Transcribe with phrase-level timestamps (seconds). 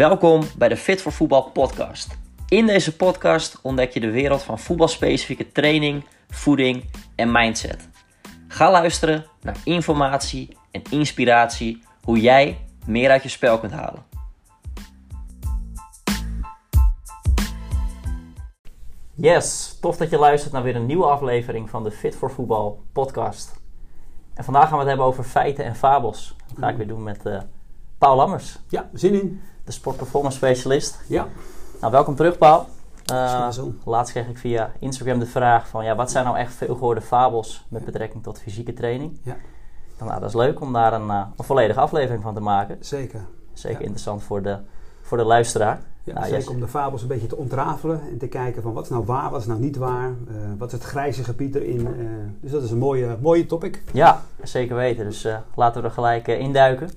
[0.00, 2.18] Welkom bij de Fit voor Voetbal podcast.
[2.48, 6.84] In deze podcast ontdek je de wereld van voetbalspecifieke training, voeding
[7.14, 7.88] en mindset.
[8.48, 14.04] Ga luisteren naar informatie en inspiratie hoe jij meer uit je spel kunt halen.
[19.14, 22.82] Yes, tof dat je luistert naar weer een nieuwe aflevering van de Fit voor Voetbal
[22.92, 23.60] podcast.
[24.34, 26.36] En vandaag gaan we het hebben over feiten en fabels.
[26.48, 27.40] Dat ga ik weer doen met uh,
[27.98, 28.58] Paul Lammers.
[28.68, 29.40] Ja, zin in.
[29.70, 31.00] De sportperformance specialist.
[31.06, 31.26] Ja.
[31.80, 32.66] Nou, welkom terug Paul.
[33.12, 33.48] Uh,
[33.84, 37.00] laatst kreeg ik via Instagram de vraag van ja, wat zijn nou echt veel gehoorde
[37.00, 39.20] fabels met betrekking tot fysieke training?
[39.22, 39.36] Ja.
[39.98, 42.76] Nou, dat is leuk om daar een, uh, een volledige aflevering van te maken.
[42.80, 43.20] Zeker.
[43.52, 43.84] Zeker ja.
[43.84, 44.58] interessant voor de,
[45.02, 45.80] voor de luisteraar.
[46.04, 46.48] Ja, nou, zeker yes.
[46.48, 49.30] om de fabels een beetje te ontrafelen en te kijken van wat is nou waar,
[49.30, 51.88] wat is nou niet waar, uh, wat is het grijze gebied erin.
[52.40, 53.82] Dus dat is een mooie, mooie topic.
[53.92, 55.04] Ja, zeker weten.
[55.04, 56.90] Dus laten we er gelijk induiken.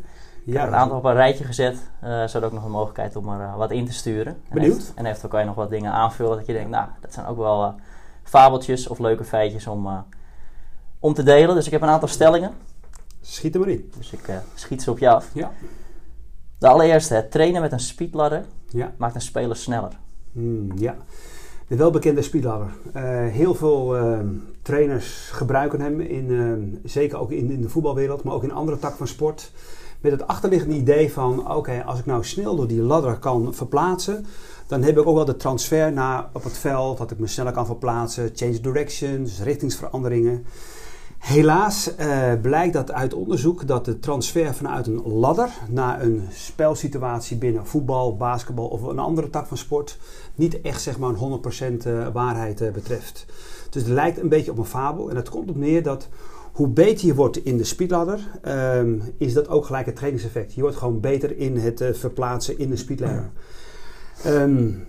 [0.45, 3.29] Ik ja, heb een aantal op een rijtje gezet, zodat ook nog een mogelijkheid om
[3.29, 4.37] er wat in te sturen.
[4.51, 4.73] Benieuwd.
[4.73, 7.13] En, even, en eventueel kan je nog wat dingen aanvullen dat je denkt, nou, dat
[7.13, 7.75] zijn ook wel
[8.23, 10.05] fabeltjes of leuke feitjes om,
[10.99, 11.55] om te delen.
[11.55, 12.51] Dus ik heb een aantal stellingen.
[13.21, 13.91] Schiet er maar in.
[13.97, 15.29] Dus ik schiet ze op je af.
[15.33, 15.51] Ja.
[16.57, 18.93] De allereerste, het trainen met een speedladder ja.
[18.97, 19.91] maakt een speler sneller.
[20.31, 20.95] Mm, ja,
[21.67, 22.67] de welbekende speedladder.
[22.95, 24.19] Uh, heel veel uh,
[24.61, 28.79] trainers gebruiken hem, in, uh, zeker ook in, in, de voetbalwereld, maar ook in andere
[28.79, 29.51] takken van sport.
[30.03, 34.25] Met het achterliggende idee van, oké, als ik nou snel door die ladder kan verplaatsen,
[34.67, 37.51] dan heb ik ook wel de transfer naar op het veld, dat ik me sneller
[37.53, 40.45] kan verplaatsen, change directions, richtingsveranderingen.
[41.17, 47.37] Helaas uh, blijkt dat uit onderzoek dat de transfer vanuit een ladder naar een spelsituatie
[47.37, 49.97] binnen voetbal, basketbal of een andere tak van sport
[50.35, 51.41] niet echt zeg maar een
[51.83, 53.25] 100% uh, waarheid uh, betreft.
[53.69, 56.07] Dus het lijkt een beetje op een fabel en het komt op neer dat
[56.53, 58.19] hoe beter je wordt in de speedladder,
[58.77, 60.53] um, is dat ook gelijk het trainingseffect.
[60.53, 63.29] Je wordt gewoon beter in het uh, verplaatsen in de speedladder.
[64.25, 64.85] Um,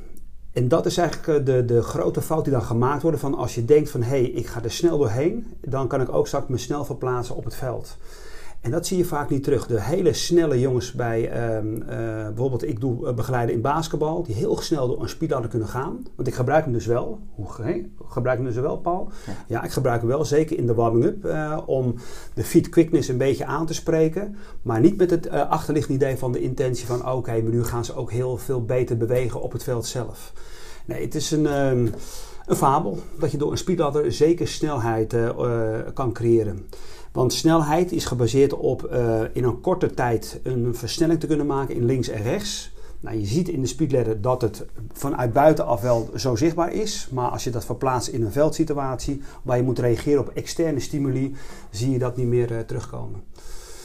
[0.53, 3.19] en dat is eigenlijk de, de grote fout die dan gemaakt wordt.
[3.19, 6.09] Van als je denkt van hé, hey, ik ga er snel doorheen, dan kan ik
[6.09, 7.97] ook straks me snel verplaatsen op het veld.
[8.65, 9.67] En dat zie je vaak niet terug.
[9.67, 11.87] De hele snelle jongens bij, um, uh,
[12.27, 16.07] bijvoorbeeld ik doe begeleiden in basketbal, die heel snel door een speedladder kunnen gaan.
[16.15, 17.19] Want ik gebruik hem dus wel.
[17.35, 17.47] Hoe
[18.09, 19.11] gebruik hem dus wel, Paul?
[19.27, 19.33] Ja.
[19.47, 21.95] ja, ik gebruik hem wel, zeker in de warming-up, uh, om
[22.35, 24.37] de feet quickness een beetje aan te spreken.
[24.63, 27.65] Maar niet met het uh, achterliggende idee van de intentie van oké, okay, maar nu
[27.65, 30.33] gaan ze ook heel veel beter bewegen op het veld zelf.
[30.85, 31.91] Nee, het is een, um,
[32.47, 35.31] een fabel dat je door een speedladder zeker snelheid uh,
[35.95, 36.67] kan creëren.
[37.15, 41.75] Want snelheid is gebaseerd op uh, in een korte tijd een versnelling te kunnen maken
[41.75, 42.73] in links en rechts.
[43.01, 47.09] Nou, je ziet in de speedladder dat het vanuit buitenaf wel zo zichtbaar is.
[47.11, 51.35] Maar als je dat verplaatst in een veldsituatie waar je moet reageren op externe stimuli,
[51.71, 53.23] zie je dat niet meer uh, terugkomen.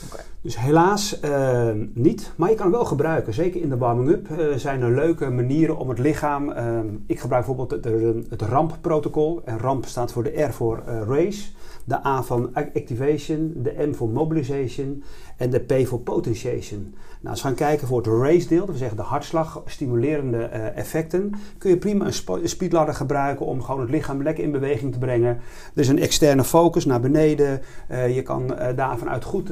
[0.05, 0.25] Okay.
[0.41, 3.33] Dus helaas uh, niet, maar je kan wel gebruiken.
[3.33, 6.49] Zeker in de warming-up uh, zijn er leuke manieren om het lichaam.
[6.49, 9.41] Uh, ik gebruik bijvoorbeeld het, het RAMP-protocol.
[9.45, 11.49] En RAMP staat voor de R voor race,
[11.85, 15.03] de A van activation, de M voor mobilization
[15.37, 16.93] en de P voor potentiation.
[17.21, 20.43] Nou, als we gaan kijken voor het race-deel, dat we zeggen de hartslag stimulerende
[20.75, 24.91] effecten, kun je prima een, een speedladder gebruiken om gewoon het lichaam lekker in beweging
[24.91, 25.39] te brengen.
[25.73, 27.61] Er is een externe focus naar beneden.
[27.89, 29.51] je kan daar vanuit goed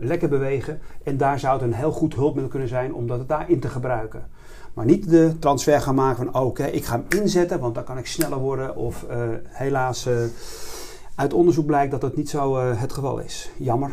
[0.00, 0.80] lekker bewegen.
[1.04, 4.26] En daar zou het een heel goed hulpmiddel kunnen zijn om dat daarin te gebruiken.
[4.74, 7.84] Maar niet de transfer gaan maken van oké, okay, ik ga hem inzetten, want dan
[7.84, 8.76] kan ik sneller worden.
[8.76, 10.14] Of uh, helaas, uh,
[11.14, 13.50] uit onderzoek blijkt dat dat niet zo uh, het geval is.
[13.56, 13.90] Jammer.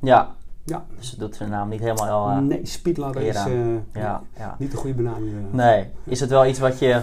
[0.00, 0.34] Ja.
[0.64, 0.84] Ja.
[0.98, 2.40] Dus het doet zijn naam niet helemaal al.
[2.40, 3.44] nee, speedladder is
[3.92, 4.56] ja, ja.
[4.58, 5.52] niet de goede benaming.
[5.52, 5.90] Nee.
[6.04, 7.00] Is het wel iets wat je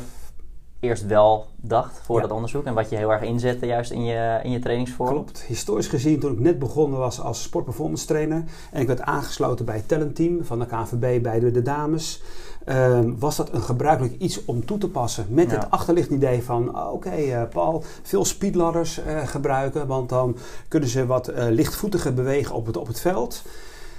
[0.83, 2.21] eerst wel dacht voor ja.
[2.21, 5.09] dat onderzoek en wat je heel erg inzette juist in je, in je trainingsvorm?
[5.09, 5.41] Klopt.
[5.41, 9.75] Historisch gezien, toen ik net begonnen was als sportperformance trainer en ik werd aangesloten bij
[9.75, 12.21] het talentteam van de KVB bij de, de dames,
[12.69, 15.57] um, was dat een gebruikelijk iets om toe te passen met ja.
[15.57, 20.89] het achterliggende idee van oké okay, uh, Paul, veel speedladders uh, gebruiken, want dan kunnen
[20.89, 23.43] ze wat uh, lichtvoetiger bewegen op het, op het veld.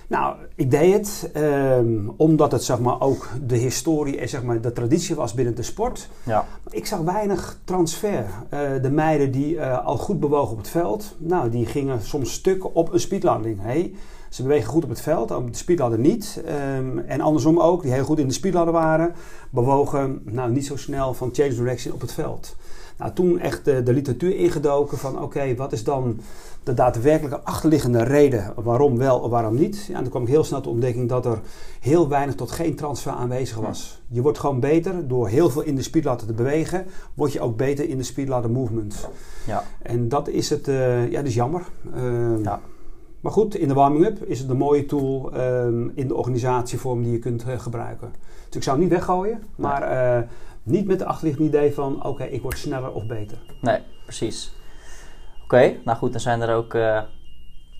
[0.08, 4.60] Nou, ik deed het um, omdat het zeg maar, ook de historie en zeg maar,
[4.60, 6.08] de traditie was binnen de sport.
[6.22, 6.46] Ja.
[6.70, 8.24] Ik zag weinig transfer.
[8.54, 12.32] Uh, de meiden die uh, al goed bewogen op het veld, nou, die gingen soms
[12.32, 13.62] stuk op een speedlanding.
[13.62, 13.94] Hey,
[14.28, 16.42] ze bewegen goed op het veld, op de speedladder niet.
[16.76, 19.14] Um, en andersom ook, die heel goed in de speedladder waren,
[19.50, 22.56] bewogen nou, niet zo snel van change direction op het veld.
[22.98, 26.20] Nou, toen echt de, de literatuur ingedoken van oké, okay, wat is dan
[26.62, 29.84] de daadwerkelijke achterliggende reden waarom wel waarom niet.
[29.84, 31.40] Ja, en toen kwam ik heel snel tot ontdekking dat er
[31.80, 34.02] heel weinig tot geen transfer aanwezig was.
[34.08, 37.56] Je wordt gewoon beter door heel veel in de speedladder te bewegen, word je ook
[37.56, 39.08] beter in de speedladder movement.
[39.46, 39.64] Ja.
[39.82, 41.62] En dat is het, uh, ja, dat is jammer.
[41.96, 42.60] Uh, ja.
[43.24, 47.12] Maar goed, in de warming-up is het een mooie tool ehm, in de organisatievorm die
[47.12, 48.12] je kunt eh, gebruiken.
[48.46, 50.22] Dus ik zou het niet weggooien, maar eh,
[50.64, 53.38] niet met de achterliggende idee van oké, ik word sneller of beter.
[53.60, 54.52] Nee, precies.
[55.42, 57.00] Oké, nou goed, dan zijn er ook, eh,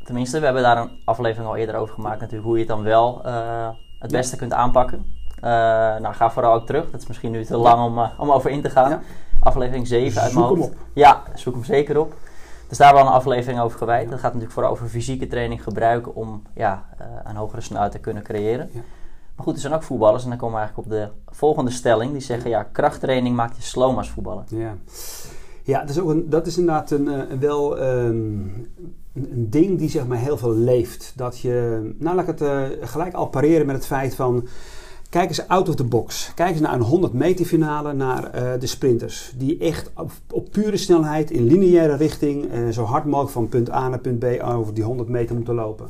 [0.05, 2.83] tenminste, we hebben daar een aflevering al eerder over gemaakt natuurlijk, hoe je het dan
[2.83, 3.23] wel
[3.99, 5.13] het beste kunt aanpakken.
[6.01, 6.91] nou, ga vooral ook terug.
[6.91, 8.91] Dat is misschien nu te lang om, om over in te gaan.
[8.91, 9.01] Ja.
[9.41, 10.61] Aflevering 7 uit mijn hoofd.
[10.61, 10.87] Zoek hem op.
[10.95, 12.15] Ja, zoek hem zeker op.
[12.69, 14.11] Dus daar hebben we een aflevering over gewijd.
[14.11, 16.85] Dat gaat natuurlijk vooral over fysieke training gebruiken om ja,
[17.25, 18.71] een hogere snelheid te kunnen creëren.
[19.37, 22.13] Maar goed, er zijn ook voetballers en dan komen we eigenlijk op de volgende stelling.
[22.13, 24.45] Die zeggen ja, krachttraining maakt je sloom als voetballer.
[24.49, 24.75] Ja,
[25.63, 28.71] ja dat, is ook een, dat is inderdaad een, eh, wel um,
[29.15, 31.13] een ding die zeg maar heel veel leeft.
[31.17, 34.49] Dat je, nou laat ik het uh, gelijk al pareren met het feit van
[35.11, 36.33] Kijk eens out of the box.
[36.35, 39.33] Kijk eens naar een 100 meter finale, naar uh, de sprinters.
[39.37, 39.91] Die echt
[40.31, 44.25] op, pure snelheid, in lineaire richting, zo hard mogelijk van punt A naar punt B
[44.45, 45.89] over die 100 meter moeten lopen.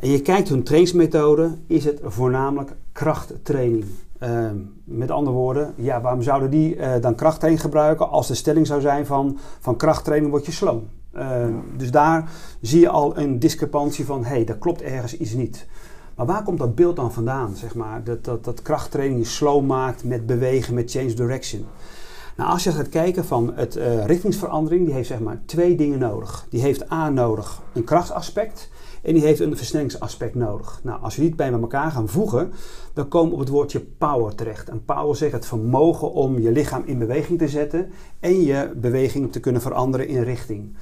[0.00, 3.84] En je kijkt hun trainingsmethode, is het voornamelijk krachttraining.
[4.22, 4.50] Uh,
[4.84, 8.80] met andere woorden, ja, waarom zouden die uh, dan krachttraining gebruiken als de stelling zou
[8.80, 10.88] zijn van, van krachttraining word je sloom?
[11.12, 11.50] Ja.
[11.76, 12.30] Dus daar
[12.60, 15.66] zie je al een discrepantie van, hé, hey, dat klopt ergens iets niet.
[16.14, 17.56] Maar waar komt dat beeld dan vandaan?
[17.56, 18.04] Zeg maar?
[18.04, 21.64] dat, dat, dat krachttraining je slow maakt met bewegen, met change direction.
[22.36, 25.98] Nou, als je gaat kijken van het uh, richtingsverandering, die heeft zeg maar twee dingen
[25.98, 26.46] nodig.
[26.50, 28.70] Die heeft A nodig een krachtaspect
[29.04, 30.80] en die heeft een versnellingsaspect nodig.
[30.82, 32.52] Nou, als je die bij elkaar gaan voegen,
[32.92, 34.68] dan komen we op het woordje power terecht.
[34.68, 37.90] En power zegt het vermogen om je lichaam in beweging te zetten
[38.20, 40.76] en je beweging te kunnen veranderen in richting.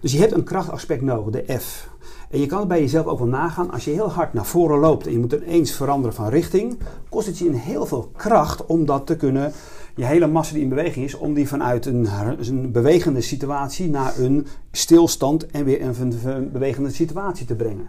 [0.00, 1.90] Dus je hebt een krachtaspect nodig, de F.
[2.30, 3.70] En je kan het bij jezelf ook wel nagaan.
[3.70, 6.78] Als je heel hard naar voren loopt en je moet ineens veranderen van richting,
[7.08, 9.52] kost het je heel veel kracht om dat te kunnen.
[9.94, 12.08] Je hele massa die in beweging is, om die vanuit een,
[12.40, 17.88] een bewegende situatie naar een stilstand en weer een bewegende situatie te brengen.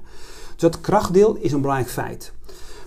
[0.51, 2.33] Dus dat krachtdeel is een belangrijk feit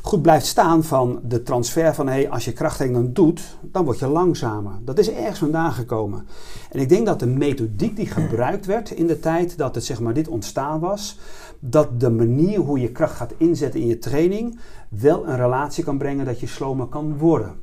[0.07, 4.07] goed blijft staan van de transfer van hey, als je krachttraining doet, dan word je
[4.07, 4.73] langzamer.
[4.85, 6.27] Dat is ergens vandaan gekomen.
[6.71, 10.01] En ik denk dat de methodiek die gebruikt werd in de tijd dat het zeg
[10.01, 11.19] maar dit ontstaan was,
[11.59, 14.59] dat de manier hoe je kracht gaat inzetten in je training
[14.89, 17.55] wel een relatie kan brengen dat je slomer kan worden.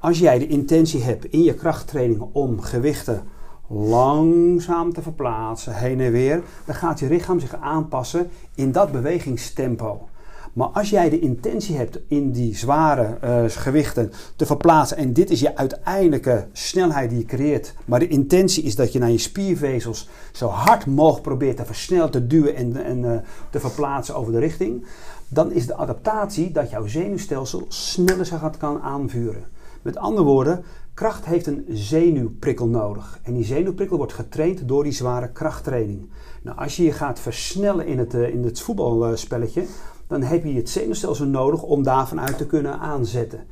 [0.00, 3.22] Als jij de intentie hebt in je krachttraining om gewichten
[3.68, 10.08] langzaam te verplaatsen, heen en weer, dan gaat je lichaam zich aanpassen in dat bewegingstempo.
[10.52, 15.30] Maar als jij de intentie hebt in die zware uh, gewichten te verplaatsen en dit
[15.30, 19.18] is je uiteindelijke snelheid die je creëert, maar de intentie is dat je naar je
[19.18, 23.12] spiervezels zo hard mogelijk probeert te versnellen, te duwen en, en uh,
[23.50, 24.86] te verplaatsen over de richting,
[25.28, 29.58] dan is de adaptatie dat jouw zenuwstelsel sneller zich gaat kan aanvuren.
[29.82, 33.18] Met andere woorden, kracht heeft een zenuwprikkel nodig.
[33.22, 36.10] En die zenuwprikkel wordt getraind door die zware krachttraining.
[36.42, 39.64] Nou, als je je gaat versnellen in het, uh, in het voetbalspelletje,
[40.06, 43.46] dan heb je het zenuwstelsel nodig om daarvan uit te kunnen aanzetten.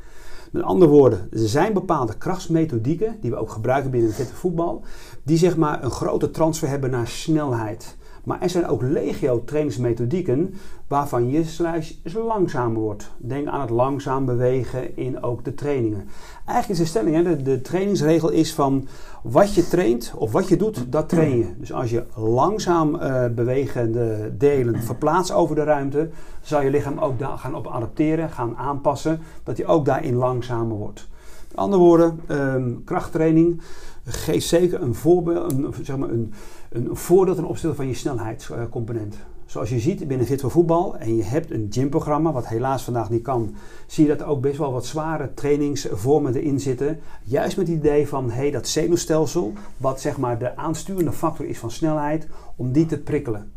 [0.53, 4.85] Met andere woorden, er zijn bepaalde krachtsmethodieken die we ook gebruiken binnen het voetbal,
[5.23, 7.97] die zeg maar een grote transfer hebben naar snelheid.
[8.29, 10.55] Maar er zijn ook legio trainingsmethodieken
[10.87, 11.45] waarvan je
[12.15, 13.11] langzamer wordt.
[13.17, 16.09] Denk aan het langzaam bewegen in ook de trainingen.
[16.47, 18.89] Eigenlijk is de stelling, hè, de, trainingsregel is van
[19.23, 21.47] wat je traint of wat je doet, dat train je.
[21.59, 26.08] Dus als je langzaam uh, bewegende delen verplaatst over de ruimte,
[26.41, 30.77] zal je lichaam ook daar gaan op adapteren, gaan aanpassen, dat hij ook daarin langzamer
[30.77, 31.08] wordt.
[31.49, 33.61] Met andere woorden, um, krachttraining
[34.05, 36.32] geeft zeker een voorbeeld, een, zeg maar een,
[36.70, 39.17] een voordeel ten opzichte van je snelheidscomponent.
[39.46, 43.22] Zoals je ziet binnen Fit Voetbal en je hebt een gymprogramma, wat helaas vandaag niet
[43.22, 43.55] kan,
[43.87, 46.98] zie je dat er ook best wel wat zware trainingsvormen erin zitten.
[47.25, 51.58] Juist met het idee van hey, dat zenuwstelsel, wat zeg maar de aansturende factor is
[51.58, 53.53] van snelheid, om die te prikkelen.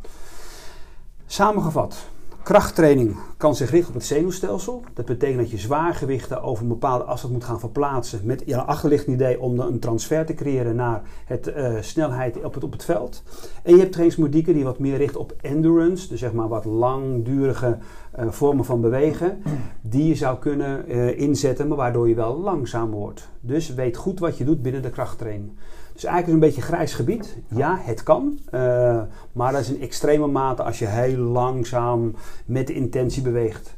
[1.25, 2.07] Samengevat,
[2.43, 4.83] Krachttraining kan zich richten op het zenuwstelsel.
[4.93, 9.15] Dat betekent dat je zwaargewichten over een bepaalde afstand moet gaan verplaatsen met je achterliggende
[9.15, 13.23] idee om een transfer te creëren naar het uh, snelheid op het, op het veld.
[13.63, 17.77] En je hebt trainingsmethodieken die wat meer richten op endurance, dus zeg maar wat langdurige
[18.19, 19.41] uh, vormen van bewegen,
[19.81, 23.29] die je zou kunnen uh, inzetten, maar waardoor je wel langzamer wordt.
[23.39, 25.51] Dus weet goed wat je doet binnen de krachttraining.
[25.93, 27.37] Dus eigenlijk is een beetje grijs gebied.
[27.47, 28.39] Ja, het kan.
[28.53, 33.75] Uh, maar dat is in extreme mate als je heel langzaam met de intentie beweegt.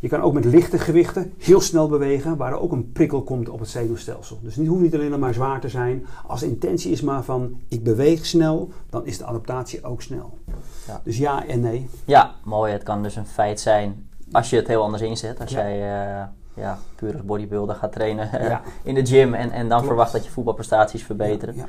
[0.00, 3.48] Je kan ook met lichte gewichten heel snel bewegen, waar er ook een prikkel komt
[3.48, 4.38] op het zenuwstelsel.
[4.42, 6.06] Dus het hoeft niet alleen maar zwaar te zijn.
[6.26, 10.38] Als de intentie is maar van ik beweeg snel, dan is de adaptatie ook snel.
[10.86, 11.00] Ja.
[11.04, 11.88] Dus ja en nee.
[12.04, 12.72] Ja, mooi.
[12.72, 15.40] Het kan dus een feit zijn als je het heel anders inzet.
[15.40, 15.58] Als ja.
[15.58, 16.24] jij uh,
[16.56, 18.62] ja, puur als bodybuilder gaat trainen ja.
[18.82, 21.54] in de gym en, en dan verwacht dat je voetbalprestaties verbeteren.
[21.56, 21.66] Ja,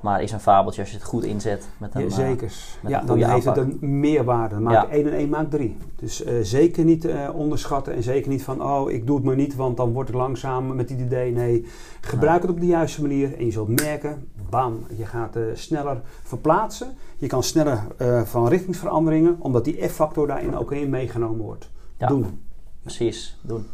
[0.00, 2.52] Maar is een fabeltje als je het goed inzet met een Ja, eh, zeker.
[2.80, 4.58] met Ja, een dan heeft het een meerwaarde.
[4.60, 4.88] Maak Ja.
[4.90, 5.76] 1 en 1 maakt 3.
[5.96, 9.36] Dus eh, zeker niet eh, onderschatten en zeker niet van, oh, ik doe het maar
[9.36, 11.32] niet, want dan word ik langzaam met dit idee.
[11.32, 11.66] Nee,
[12.00, 16.94] gebruik het op de juiste manier en je zult merken, bam, je gaat sneller verplaatsen.
[17.16, 17.78] Je kan sneller
[18.24, 21.70] van richtingsveranderingen, omdat die F-factor daarin ook in meegenomen wordt.
[21.96, 22.06] Ja.
[22.06, 22.40] Doen.
[22.82, 23.66] Precies, doen.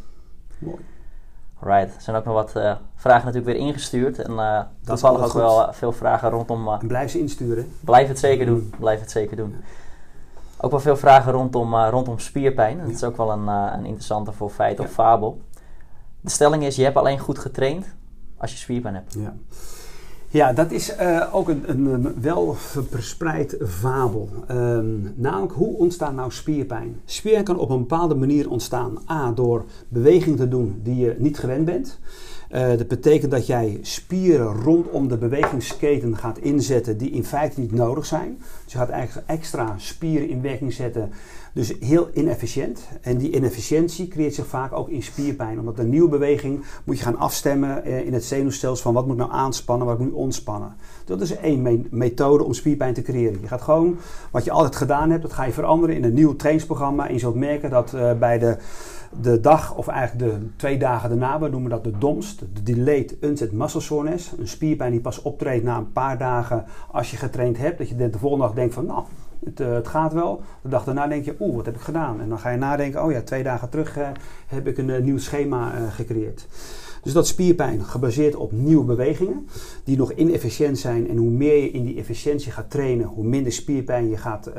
[0.60, 0.78] Mooi.
[1.60, 1.94] Right.
[1.94, 4.18] Er zijn ook nog wat eh, vragen natuurlijk weer ingestuurd.
[4.18, 6.68] En eh toevallig ook wel eh, veel vragen rondom...
[6.68, 7.72] En blijf ze insturen.
[7.80, 8.74] blijf het zeker doen.
[8.78, 9.54] Blijf het zeker doen.
[10.60, 12.78] Ook wel veel vragen rondom, rondom spierpijn.
[12.78, 15.40] Dat is ook wel een, een interessante voor feit of fabel.
[16.20, 17.86] De stelling is, je hebt alleen goed getraind
[18.36, 19.14] als je spierpijn hebt.
[19.14, 19.34] Ja.
[20.32, 22.54] Ja, dat is eh, ook een, een, wel
[22.90, 24.28] verspreid fabel.
[24.46, 27.00] Ehm, namelijk, hoe ontstaat nou spierpijn?
[27.04, 28.98] Spierpijn kan op een bepaalde manier ontstaan.
[29.10, 31.98] A, door beweging te doen die je niet gewend bent.
[32.50, 37.72] Eh, dat betekent dat jij spieren rondom de bewegingsketen gaat inzetten die in feite niet
[37.72, 38.38] nodig zijn.
[38.64, 41.10] Dus je gaat eigenlijk extra spieren in werking zetten.
[41.52, 42.88] Dus heel inefficiënt.
[43.00, 45.58] En die inefficiëntie creëert zich vaak ook in spierpijn.
[45.58, 49.14] Omdat een nieuwe beweging moet je gaan afstemmen eh, in het zenuwstelsel van wat moet
[49.14, 50.74] ik nou aanspannen, wat moet nu ontspannen.
[51.04, 53.40] Dat is één me- methode om spierpijn te creëren.
[53.40, 53.96] Je gaat gewoon
[54.30, 57.06] wat je altijd gedaan hebt, dat ga je veranderen in een nieuw trainingsprogramma.
[57.08, 58.56] En je zult merken dat eh, bij de,
[59.20, 63.16] de dag, of eigenlijk de twee dagen daarna, we noemen dat de DOMS, de Delayed
[63.20, 64.32] Onset Muscle Soreness.
[64.38, 67.78] Een spierpijn die pas optreedt na een paar dagen als je getraind hebt.
[67.78, 69.04] Dat je de volgende dag denkt van, nou,
[69.44, 70.42] het, eh, het gaat wel.
[70.62, 72.20] De dag daarna denk je, oeh, wat heb ik gedaan?
[72.20, 74.08] En dan ga je nadenken, oh ja, twee dagen terug eh,
[74.46, 76.46] heb ik een eh, nieuw schema eh, gecreëerd.
[77.02, 79.48] Dus dat spierpijn gebaseerd op nieuwe bewegingen
[79.84, 81.08] die nog inefficiënt zijn.
[81.08, 84.50] En hoe meer je in die efficiëntie gaat trainen, hoe minder spierpijn je gaat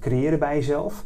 [0.00, 1.04] creëren bij jezelf.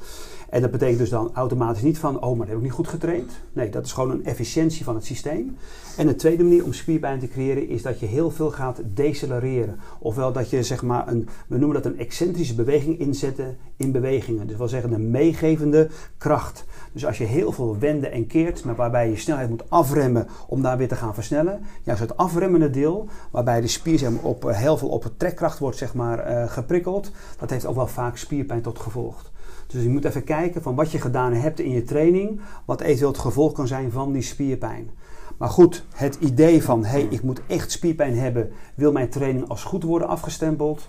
[0.50, 2.88] En dat betekent dus dan automatisch niet van, oh, maar dat heb ik niet goed
[2.88, 3.32] getraind.
[3.52, 5.56] Nee, dat is gewoon een efficiëntie van het systeem.
[5.96, 9.80] En de tweede manier om spierpijn te creëren is dat je heel veel gaat decelereren.
[9.98, 14.46] Ofwel dat je zeg maar een, we noemen dat een excentrische beweging inzetten in bewegingen.
[14.46, 15.88] Dus wil zeggen een meegevende
[16.18, 16.64] kracht.
[16.92, 20.62] Dus als je heel veel wenden en keert, maar waarbij je snelheid moet afremmen om
[20.62, 21.60] daar weer te gaan versnellen.
[21.82, 25.58] Juist het afremmende deel, waarbij de spier zeg maar, op, eh, heel veel op trekkracht
[25.58, 27.10] wordt zeg maar, eh, geprikkeld.
[27.38, 29.30] Dat heeft ook wel vaak spierpijn tot gevolg.
[29.68, 33.10] Dus je moet even kijken van wat je gedaan hebt in je training, wat eventueel
[33.10, 34.90] het gevolg kan zijn van die spierpijn.
[35.38, 39.48] Maar goed, het idee van hé, hey, ik moet echt spierpijn hebben, wil mijn training
[39.48, 40.88] als goed worden afgestempeld,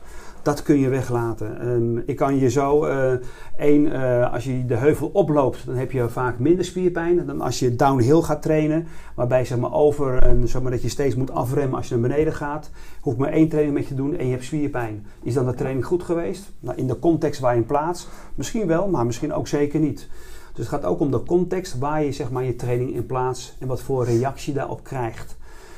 [0.56, 1.60] dat kun je weglaten.
[1.60, 3.14] Ehm, ik kan je zo, eh,
[3.58, 7.60] één, eh, als je de heuvel oploopt, dan heb je vaak minder spierpijn dan als
[7.60, 11.32] je downhill gaat trainen, waarbij zeg maar over, en zeg maar dat je steeds moet
[11.32, 12.70] afremmen als je naar beneden gaat.
[13.02, 15.06] Hoef maar één training met je doen en je hebt spierpijn.
[15.24, 16.52] Is dan de training goed geweest?
[16.60, 20.10] Nou, in de context waar je hem plaatst, misschien wel, maar misschien ook zeker niet.
[20.54, 23.56] Dus het gaat ook om de context waar je zeg maar, je training in plaatst
[23.60, 25.38] en wat voor reactie daarop krijgt.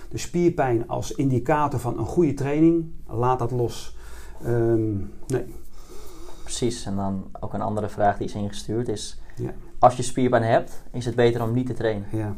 [0.09, 3.99] De spierpijn als indicator van een goede training, laat dat los.
[4.45, 4.91] Ehm,
[5.27, 5.45] nee.
[6.43, 6.85] Precies.
[6.85, 9.19] En dan ook een andere vraag die is ingestuurd is...
[9.35, 9.51] Ja.
[9.79, 12.05] Als je spierpijn hebt, is het beter om niet te trainen.
[12.11, 12.35] Ja.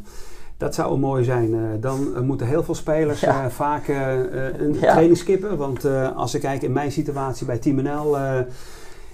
[0.57, 1.53] Dat zou mooi zijn.
[1.53, 3.43] Eh, dan eh, moeten heel veel spelers Ja.
[3.43, 4.91] eh, vaak een Ja.
[4.91, 5.57] training skippen.
[5.57, 8.17] Want als ik kijk in mijn situatie bij Team NL...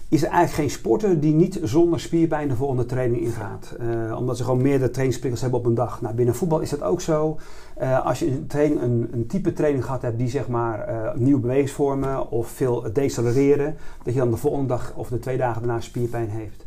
[0.10, 3.76] is er eigenlijk geen sporter die niet zonder spierpijn de volgende training ingaat.
[3.80, 6.02] Eh, omdat ze gewoon meerdere trainingsprikkels hebben op een dag.
[6.02, 7.38] Nou, binnen voetbal is dat ook zo.
[7.76, 11.16] Eh, als je een, training, een, een type training gehad hebt die zeg maar eh,
[11.16, 15.62] nieuwe bewegingsvormen of veel decelereren, dat je dan de volgende dag of de twee dagen
[15.62, 16.66] daarna spierpijn heeft.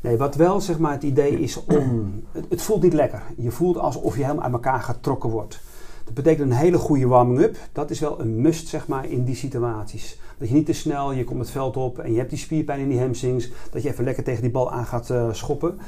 [0.00, 2.24] Nee, wat wel zeg maar het idee is om.
[2.32, 3.22] Het, het voelt niet lekker.
[3.36, 5.60] Je voelt alsof je helemaal uit elkaar getrokken wordt.
[6.04, 7.56] Dat betekent een hele goede warming-up.
[7.72, 10.18] Dat is wel een must zeg maar in die situaties.
[10.42, 12.80] Dat je niet te snel, je komt het veld op en je hebt die spierpijn
[12.80, 13.50] in die hamstrings.
[13.70, 15.78] Dat je even lekker tegen die bal aan gaat eh, schoppen.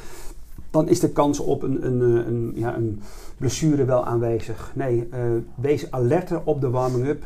[0.71, 3.01] Dan is de kans op een, een, eh, een, ja, een
[3.39, 4.73] blessure wel aanwezig.
[4.75, 5.21] Nee, eh,
[5.55, 7.25] wees alerter op de warming-up.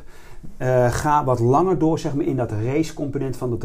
[0.57, 3.63] Eh, ga wat langer door zeg maar, in dat race-component van het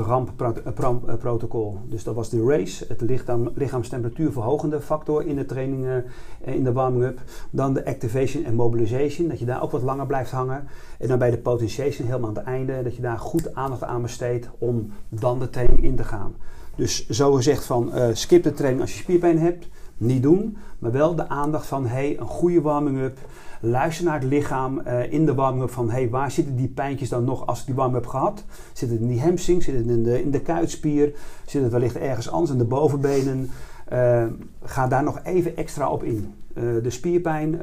[0.75, 1.79] rampprotocol.
[1.85, 6.63] Dus dat was de race, het lichaam, lichaamstemperatuur verhogende factor in de training, eh, in
[6.63, 7.19] de warming-up.
[7.49, 10.67] Dan de activation en mobilization, dat je daar ook wat langer blijft hangen.
[10.99, 14.01] En dan bij de potentiation helemaal aan het einde, dat je daar goed aandacht aan
[14.01, 16.35] besteedt om dan de training in te gaan.
[16.75, 20.57] Dus zo gezegd van eh, skip de training als je spierpijn hebt, niet doen.
[20.79, 23.17] Maar wel de aandacht van hey, een goede warming-up.
[23.59, 27.23] Luister naar het lichaam uh, in de warming-up van hey, waar zitten die pijntjes dan
[27.23, 28.43] nog als ik die warming-up gehad?
[28.73, 29.63] Zit het in die hamstring?
[29.63, 31.13] Zit het in de, in de kuitspier?
[31.45, 33.49] Zit het wellicht ergens anders in de bovenbenen?
[33.93, 34.25] Uh,
[34.63, 36.33] ga daar nog even extra op in.
[36.53, 37.61] Uh, de spierpijn,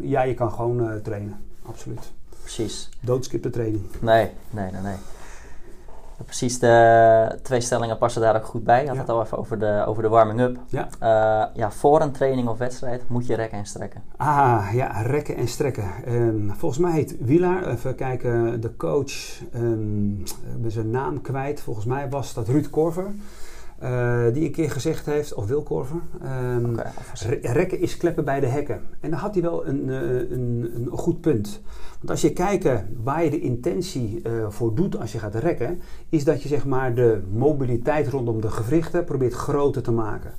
[0.00, 1.36] ja, je kan gewoon trainen.
[1.62, 2.12] Absoluut.
[2.40, 2.88] Precies.
[3.00, 3.82] Doodskip de training.
[4.00, 4.96] Nee, nee, nee, nee.
[6.24, 8.80] Precies, de twee stellingen passen daar ook goed bij.
[8.80, 9.00] Je had Ja.
[9.02, 10.58] het al even over de, over de warming-up.
[10.68, 10.88] Ja.
[10.98, 14.02] Eh, ja, voor een training of wedstrijd moet je rekken en strekken.
[14.16, 15.84] Ah, ja, rekken en strekken.
[16.04, 19.12] Ehm, volgens mij heet Wielaar, even kijken, de coach,
[19.52, 21.60] ehm, ik ben zijn naam kwijt.
[21.60, 23.06] Volgens mij was dat Ruud Korver,
[23.80, 26.74] eh, die een keer gezegd heeft, of Wil Korver, ehm,
[27.14, 28.80] re- rekken is kleppen bij de hekken.
[29.00, 31.60] En daar had hij wel een, eh, een, een goed punt.
[31.98, 32.68] Want als je kijkt
[33.02, 36.66] waar je de intentie eh, voor doet als je gaat rekken, is dat je zeg
[36.66, 40.32] maar de mobiliteit rondom de gewrichten probeert groter te maken.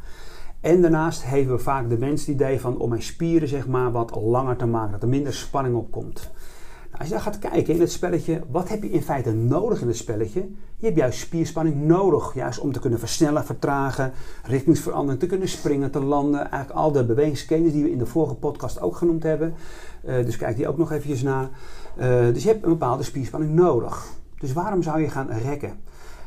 [0.60, 3.92] En daarnaast hebben we vaak de mens het idee van om mijn spieren zeg maar
[3.92, 6.32] wat langer te maken, dat er minder spanning op komt.
[7.02, 9.88] Als je dan gaat kijken in het spelletje, wat heb je in feite nodig in
[9.88, 10.40] het spelletje?
[10.78, 14.12] Je hebt juist spierspanning nodig, juist om te kunnen versnellen, vertragen,
[14.44, 16.40] richtingsverandering, te kunnen springen, te landen.
[16.40, 19.54] Eigenlijk al de bewegingskennis die we in de vorige podcast ook genoemd hebben.
[20.04, 21.50] Eh, dus kijk die ook nog eventjes na.
[21.96, 24.08] Eh, dus je hebt een bepaalde spierspanning nodig.
[24.40, 25.80] Dus waarom zou je gaan rekken?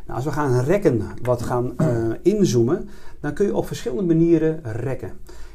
[0.05, 1.89] Nou, als we gaan rekken, wat gaan eh,
[2.23, 2.89] inzoomen,
[3.21, 5.13] dan kun je op verschillende manieren rekken.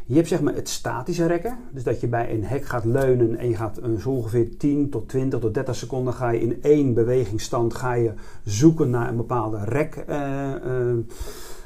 [0.10, 3.38] Je hebt zeg maar het statische rekken, dus dat je bij een hek gaat leunen
[3.38, 6.94] en je gaat zo ongeveer 10 tot 20 tot 30 seconden ga je in één
[6.94, 8.14] bewegingsstand ga je
[8.44, 10.98] zoeken naar een bepaalde rek eh, eh,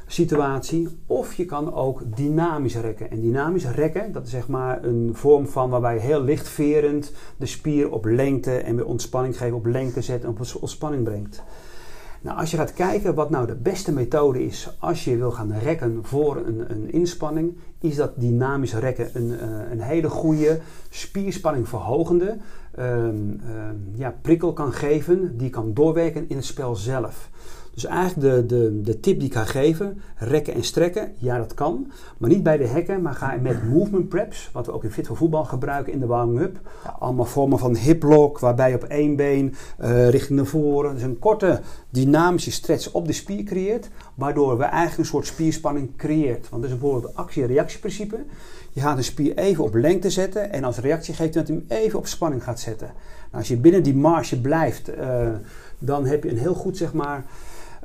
[0.08, 0.88] situatie.
[1.08, 3.12] Of je kan ook dynamisch rekken.
[3.12, 7.46] En dynamisch rekken, dat is zeg maar een vorm van waarbij je heel lichtverend de
[7.46, 11.44] spier op lengte en weer ontspanning geeft, op lengte zet en op ontspanning brengt.
[12.24, 15.54] Nou, als je gaat kijken wat nou de beste methode is als je wil gaan
[15.54, 21.70] rekken voor een, een inspanning, is dat dynamisch rekken een, eh, een hele goede spierspanning
[21.70, 22.38] verhogende
[22.76, 23.16] ehm,
[23.48, 27.30] ehm, ja, prikkel kan geven die kan doorwerken in het spel zelf.
[27.74, 31.54] Dus eigenlijk de, de, de tip die ik ga geven, rekken en strekken, ja dat
[31.54, 31.92] kan.
[32.18, 34.92] Maar niet bij de hekken, maar ga je met movement preps, wat we ook in
[34.92, 36.60] Fit voor Voetbal gebruiken in de warming-up.
[37.00, 40.94] Allemaal vormen van hip lock, waarbij je op één been eh, richting naar voren.
[40.94, 45.98] Dus een korte dynamische stretch op de spier creëert, waardoor we eigenlijk een soort spierspanning
[45.98, 46.50] creëert.
[46.50, 48.24] Want dat is bijvoorbeeld het actie-reactieprincipe.
[48.72, 51.66] Je gaat een spier even op lengte zetten en als reactie geeft dat hij hem
[51.68, 52.88] even op spanning gaat zetten.
[52.88, 55.28] Nou, als je binnen die marge blijft, eh,
[55.80, 57.26] dan heb je een heel goed zeg maar,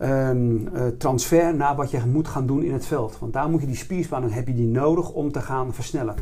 [0.00, 3.18] ehm, eh, transfer naar wat je moet gaan doen in het veld.
[3.18, 6.14] Want daar moet je die spierspanning heb je die nodig om te gaan versnellen.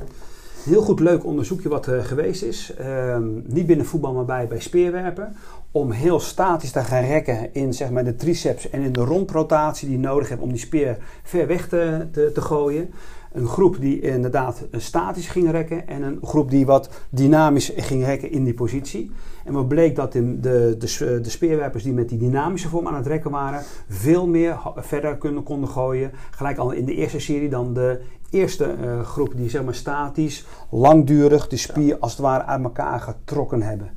[0.65, 2.75] Heel goed leuk onderzoekje wat er geweest is.
[2.75, 5.37] Ehm, niet binnen voetbal, maar bij, bij speerwerpen.
[5.71, 9.89] Om heel statisch te gaan rekken in zeg maar, de triceps en in de rondrotatie
[9.89, 12.91] die je nodig hebt om die speer ver weg te, te, te gooien.
[13.33, 18.31] Een groep die inderdaad statisch ging rekken en een groep die wat dynamisch ging rekken
[18.31, 19.11] in die positie.
[19.45, 22.95] En wat bleek dat de, de, de, de speerwerpers die met die dynamische vorm aan
[22.95, 26.11] het rekken waren, veel meer verder kunnen, konden gooien.
[26.31, 28.01] Gelijk al in de eerste serie dan de
[28.31, 33.01] eerste eh, groep die zeg maar statisch, langdurig de spier als het ware uit elkaar
[33.01, 33.91] getrokken hebben.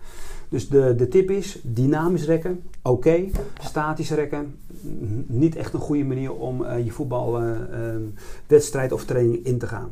[0.49, 3.23] Dus de, de tip is dynamisch rekken, oké.
[3.61, 4.55] Statisch rekken,
[5.27, 9.91] niet echt een goede manier om eh, je voetbalwedstrijd of training in te gaan.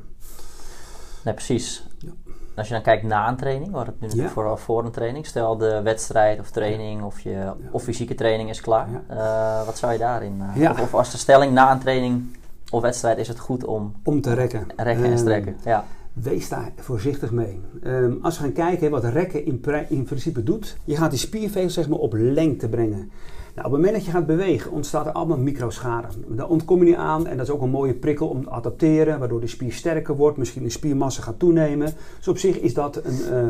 [1.23, 1.87] Nee, precies.
[1.99, 2.09] Ja.
[2.55, 4.29] Als je dan kijkt na een training, hadden het nu Ja.
[4.29, 5.25] vooral voor een training.
[5.25, 8.87] Stel de wedstrijd of training of je of fysieke training is klaar.
[9.07, 10.41] Eh, wat zou je daarin?
[10.41, 10.71] eh, Ja.
[10.71, 12.23] of, of als de stelling na een training
[12.71, 14.67] of wedstrijd is het goed om Om te rekken.
[14.75, 15.57] rekken en Ehm, strekken.
[15.65, 15.85] Ja.
[16.21, 17.59] Wees daar voorzichtig mee.
[17.83, 21.19] Ehm, als we gaan kijken wat rekken in, pri- in principe doet, je gaat die
[21.19, 23.11] spiervezel zeg maar, op lengte brengen.
[23.55, 26.07] Nou, op het moment dat je gaat bewegen, ontstaat er allemaal microschade.
[26.27, 29.19] Daar ontkom je niet aan en dat is ook een mooie prikkel om te adapteren,
[29.19, 31.93] waardoor de spier sterker wordt, misschien de spiermassa gaat toenemen.
[32.17, 33.47] Dus op zich is dat een, eh,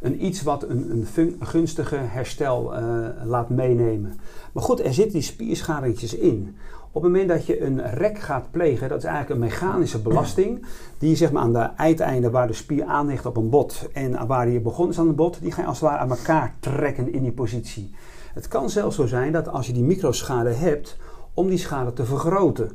[0.00, 4.14] een iets wat een, een gunstige herstel eh, laat meenemen.
[4.52, 6.56] Maar goed, er zitten die spierschadetjes in.
[6.94, 10.66] Op het moment dat je een rek gaat plegen, dat is eigenlijk een mechanische belasting,
[10.98, 14.48] die zeg maar aan de uiteinde waar de spier aanhecht op een bot en waar
[14.48, 17.12] je begonnen is aan het bot, die ga je als het ware aan elkaar trekken
[17.12, 17.94] in die positie.
[18.34, 20.96] Het kan zelfs zo zijn dat als je die microschade hebt,
[21.34, 22.70] om die schade te vergroten.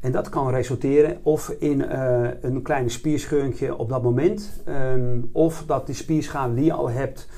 [0.00, 5.64] En dat kan resulteren of in eh, een kleine spierscheuntje op dat moment, ehm, of
[5.66, 7.28] dat die spierschade die je al hebt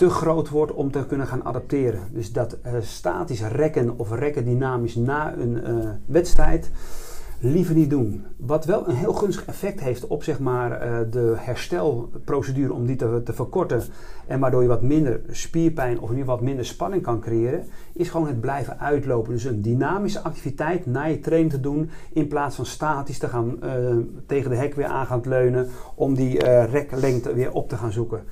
[0.00, 2.00] te groot wordt om te kunnen gaan adapteren.
[2.12, 5.74] Dus dat eh, statisch rekken of rekken dynamisch na een eh,
[6.06, 6.70] wedstrijd
[7.40, 8.24] liever niet doen.
[8.36, 12.96] Wat wel een heel gunstig effect heeft op zeg maar, eh, de herstelprocedure om die
[12.96, 13.82] te, te verkorten
[14.26, 17.64] en waardoor je wat minder spierpijn of in ieder geval wat minder spanning kan creëren,
[17.92, 19.32] is gewoon het blijven uitlopen.
[19.32, 23.58] Dus een dynamische activiteit na je training te doen in plaats van statisch te gaan
[24.26, 27.92] tegen de hek weer aan gaan leunen om die eh, reklengte weer op te gaan
[27.92, 28.24] zoeken.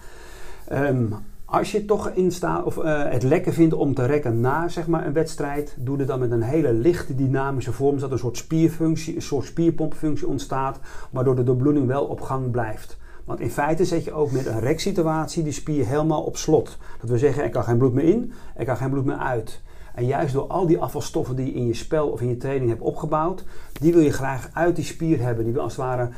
[0.68, 1.06] Ehm,
[1.50, 2.32] als je toch in
[2.64, 6.06] of eh, het lekker vindt om te rekken na zeg maar, een wedstrijd, doe het
[6.06, 10.78] dan met een hele lichte dynamische vorm, zodat een soort spierfunctie, een soort spierpompfunctie ontstaat,
[11.10, 12.98] waardoor de doorbloeding wel op gang blijft.
[13.24, 16.78] Want in feite zet je ook met een reksituatie die spier helemaal op slot.
[17.00, 19.60] Dat wil zeggen, er kan geen bloed meer in, er kan geen bloed meer uit.
[19.98, 22.70] En juist door al die afvalstoffen die je in je spel of in je training
[22.70, 25.44] hebt opgebouwd, die wil je graag uit die spier hebben.
[25.44, 26.08] Die wil als het ware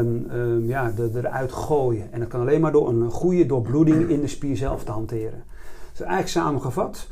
[0.00, 2.12] um, um, ja, eruit gooien.
[2.12, 5.42] En dat kan alleen maar door een goede doorbloeding in de spier zelf te hanteren.
[5.90, 7.08] Dus eigenlijk samengevat,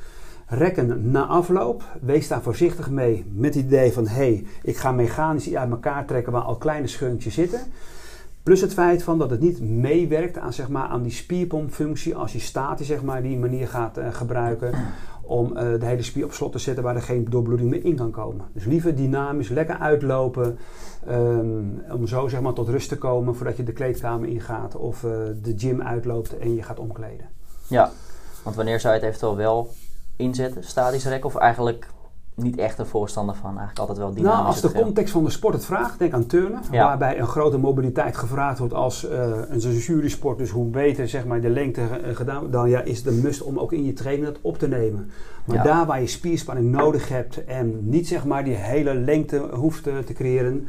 [0.47, 1.85] rekken na afloop.
[2.01, 6.05] Wees daar voorzichtig mee met het idee van hé, hey, ik ga mechanisch uit elkaar
[6.07, 7.61] trekken waar al kleine scheuntjes zitten.
[8.45, 12.33] Plus het feit van dat het niet meewerkt aan, zeg maar, aan die spierpompfunctie als
[12.33, 14.75] je statisch zeg maar, die manier gaat uh, gebruiken
[15.23, 17.97] om uh, de hele spier op slot te zetten waar er geen doorbloeding meer in
[17.97, 18.47] kan komen.
[18.53, 20.59] Dus liever dynamisch, lekker uitlopen
[21.09, 25.03] um, om zo zeg maar, tot rust te komen voordat je de kleedkamer ingaat of
[25.03, 25.11] uh,
[25.43, 27.29] de gym uitloopt en je gaat omkleden.
[27.67, 27.91] Ja,
[28.43, 29.71] want wanneer zou je het eventueel wel
[30.17, 31.87] inzetten, statisch rekken, of eigenlijk
[32.35, 33.49] niet echt een voorstander van.
[33.49, 34.37] Eigenlijk altijd wel dynamisch.
[34.37, 36.61] Nou, als de context van de sport het vraagt, denk aan turnen.
[36.71, 39.11] Waarbij een grote mobiliteit gevraagd wordt als uh,
[39.49, 40.39] een jurysport.
[40.39, 43.59] Dus hoe beter zeg maar, de lengte uh, gedaan dan ja, is de must om
[43.59, 45.11] ook in je training dat op te nemen.
[45.45, 49.83] Maar daar waar je spierspanning nodig hebt en niet zeg maar die hele lengte hoeft
[49.83, 50.69] te, te creëren.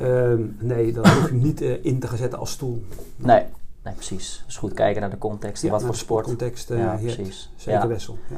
[0.00, 2.84] Uh, nee, dan hoef je niet in te gaan zetten als stoel.
[3.16, 3.42] Nee.
[3.82, 4.42] Nee, precies.
[4.46, 5.62] Dus goed kijken naar de context.
[5.62, 6.24] Ja, wat voor sport.
[6.24, 6.68] context.
[6.68, 7.52] ja, precies.
[7.56, 7.86] Zeker ja.
[7.88, 8.18] wissel.
[8.28, 8.36] Ja.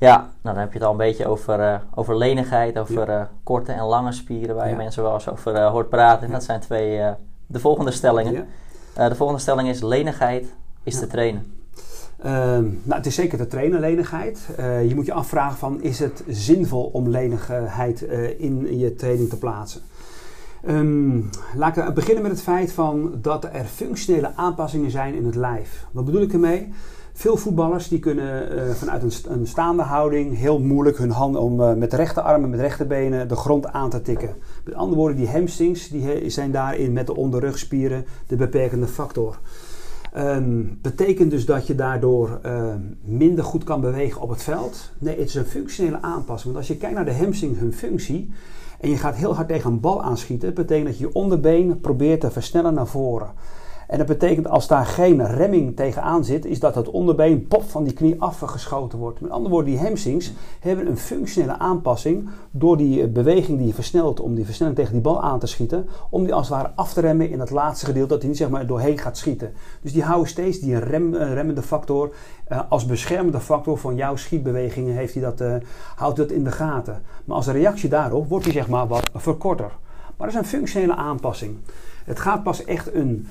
[0.00, 3.22] Ja, nou dan heb je het al een beetje over, uh, over lenigheid, over uh,
[3.42, 6.26] korte en lange spieren, waar je mensen wel eens over uh, hoort praten.
[6.26, 7.00] En dat zijn twee,
[7.46, 8.48] de volgende stellingen.
[8.94, 10.46] de volgende stelling is lenigheid
[10.82, 11.54] is te trainen.
[12.22, 14.48] Ehm, nou, het is zeker te trainen, lenigheid.
[14.86, 18.00] je moet je afvragen van, is het zinvol om lenigheid
[18.38, 19.80] in je training te plaatsen?
[20.68, 25.34] Um, laat ik beginnen met het feit van dat er functionele aanpassingen zijn in het
[25.34, 25.86] lijf.
[25.92, 26.68] Wat bedoel ik ermee?
[27.12, 31.60] Veel voetballers die kunnen uh, vanuit een, een, staande houding heel moeilijk hun handen om
[31.60, 34.34] uh, met rechterarmen, met de benen de grond aan te tikken.
[34.64, 39.38] Met andere woorden, die hamstrings die zijn daarin met de onderrugspieren de beperkende factor.
[40.16, 44.90] Um, betekent dus dat je daardoor uh, minder goed kan bewegen op het veld?
[44.98, 46.52] Nee, het is een functionele aanpassing.
[46.52, 48.30] Want als je kijkt naar de hamstring, hun functie,
[48.80, 52.20] en je gaat heel hard tegen een bal aanschieten, betekent dat je je onderbeen probeert
[52.20, 53.32] te versnellen naar voren.
[53.90, 57.84] En dat betekent als daar geen remming tegenaan zit, is dat het onderbeen pop van
[57.84, 59.20] die knie afgeschoten wordt.
[59.20, 64.20] Met andere woorden, die hamstrings hebben een functionele aanpassing door die beweging die je versnelt
[64.20, 66.92] om die versnelling tegen die bal aan te schieten, om die als het ware af
[66.92, 69.52] te remmen in het laatste gedeelte, dat hij niet zeg maar doorheen gaat schieten.
[69.82, 72.10] Dus die houden steeds die rem, remmende factor
[72.48, 75.62] uh, als beschermende factor van jouw schietbewegingen heeft hij dat,
[75.96, 77.02] houdt dat in de gaten.
[77.24, 79.70] Maar als reactie daarop wordt hij zeg maar wat verkorter.
[80.16, 81.56] Maar dat is een functionele aanpassing.
[82.04, 83.26] Het gaat pas echt een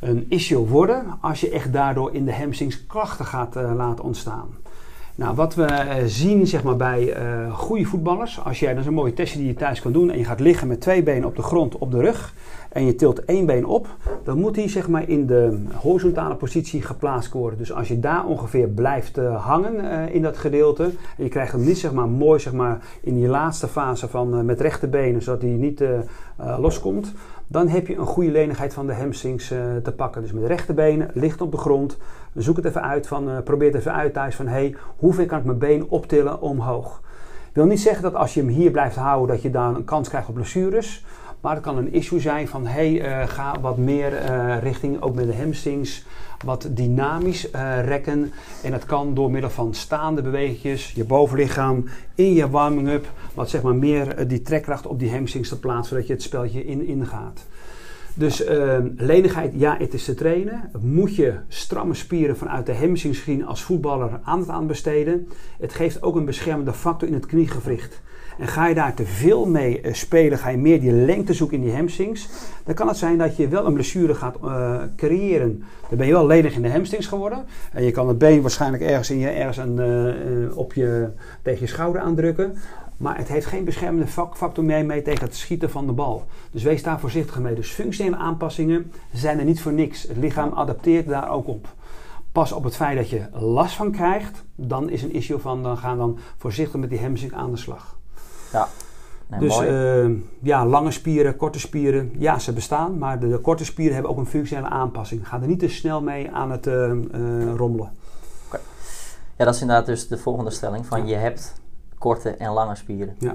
[0.00, 4.48] een issue worden als je echt daardoor in de hamstrings klachten gaat uh, laten ontstaan.
[5.14, 8.86] Nou, wat we uh, zien zeg maar, bij uh, goede voetballers, als jij, dat is
[8.86, 11.28] een mooie testje die je thuis kan doen, en je gaat liggen met twee benen
[11.28, 12.34] op de grond op de rug
[12.68, 13.86] en je tilt één been op,
[14.24, 17.58] dan moet die zeg maar, in de horizontale positie geplaatst worden.
[17.58, 20.84] Dus als je daar ongeveer blijft hangen in dat gedeelte,
[21.16, 24.44] en je krijgt hem niet zeg maar, mooi zeg maar, in die laatste fase van
[24.44, 25.82] met rechte benen, zodat hij niet
[26.58, 27.12] loskomt,
[27.48, 30.22] dan heb je een goede lenigheid van de hamstrings uh, te pakken.
[30.22, 31.96] Dus met rechte benen, licht op de grond.
[32.34, 35.38] Zoek het even uit van, uh, probeer het even uit thuis van, hey, hoeveel kan
[35.38, 37.00] ik mijn been optillen omhoog?
[37.58, 40.08] wil niet zeggen dat als je hem hier blijft houden, dat je dan een kans
[40.08, 41.04] krijgt op blessures.
[41.40, 44.12] Maar het kan een issue zijn van, hey, uh, ga wat meer
[44.60, 46.04] richting, ook met de hamstrings,
[46.44, 48.32] wat dynamisch uh, rekken.
[48.62, 53.62] En dat kan door middel van staande bewegingjes, je bovenlichaam in je warming-up, wat zeg
[53.62, 57.46] maar meer die trekkracht op die hamstrings te plaatsen, zodat je het speltje in, ingaat.
[58.14, 60.70] Dus uh, lenigheid, ja, het is te trainen.
[60.80, 65.28] Moet je stramme spieren vanuit de hamstrings zien als voetballer aan besteden.
[65.60, 68.00] Het geeft ook een beschermende factor in het kniegewricht.
[68.38, 71.56] En ga je daar te veel mee uh, spelen, ga je meer die lengte zoeken
[71.56, 72.28] in die hamstrings,
[72.64, 75.64] dan kan het zijn dat je wel een blessure gaat uh, creëren.
[75.88, 77.44] Dan ben je wel lenig in de hamstrings geworden.
[77.72, 81.08] En je kan het been waarschijnlijk ergens, in je, ergens een, uh, op je,
[81.42, 82.56] tegen je schouder aandrukken.
[82.96, 86.26] Maar het heeft geen beschermende factor mee, mee tegen het schieten van de bal.
[86.50, 87.54] Dus wees daar voorzichtig mee.
[87.54, 90.02] Dus functionele aanpassingen zijn er niet voor niks.
[90.02, 91.68] Het lichaam adapteert daar ook op.
[92.32, 95.78] Pas op het feit dat je last van krijgt, dan is een issue van dan
[95.78, 97.97] gaan dan voorzichtig met die hamstring aan de slag.
[98.52, 98.68] Ja.
[99.38, 100.10] dus uh,
[100.42, 102.98] ja, lange spieren, korte spieren, ja, ze bestaan.
[102.98, 105.28] Maar de, de, korte spieren hebben ook een functionele aanpassing.
[105.28, 107.90] Ga er niet te snel mee aan het uh, uh, rommelen.
[108.46, 108.60] Okay.
[109.36, 110.86] Ja, dat is inderdaad dus de volgende stelling.
[110.86, 111.54] Van je hebt
[111.98, 113.14] korte en lange spieren.
[113.18, 113.34] Ja.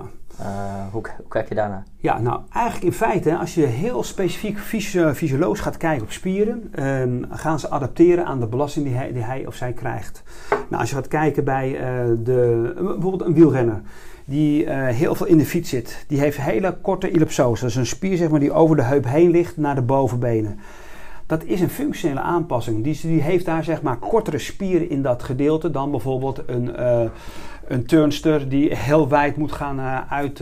[0.91, 1.83] hoe, hoe, kijk je daarnaar?
[1.97, 4.59] Ja, nou eigenlijk in feite, als je heel specifiek
[5.13, 9.23] fysiologisch gaat kijken op spieren, ehm, gaan ze adapteren aan de belasting die hij, die
[9.23, 10.23] hij, of zij krijgt.
[10.49, 11.71] Nou, als je gaat kijken bij
[12.23, 13.81] de, bijvoorbeeld een wielrenner
[14.25, 16.05] die uh, heel veel in de fiets zit.
[16.07, 17.61] Die heeft hele korte ellipsose.
[17.61, 20.59] Dat is een spier zeg maar, die over de heup heen ligt naar de bovenbenen.
[21.25, 22.83] Dat is een functionele aanpassing.
[22.83, 27.01] Die, die heeft daar zeg maar kortere spieren in dat gedeelte dan bijvoorbeeld een, uh,
[27.67, 30.39] een turnster die heel wijd moet gaan uh, uit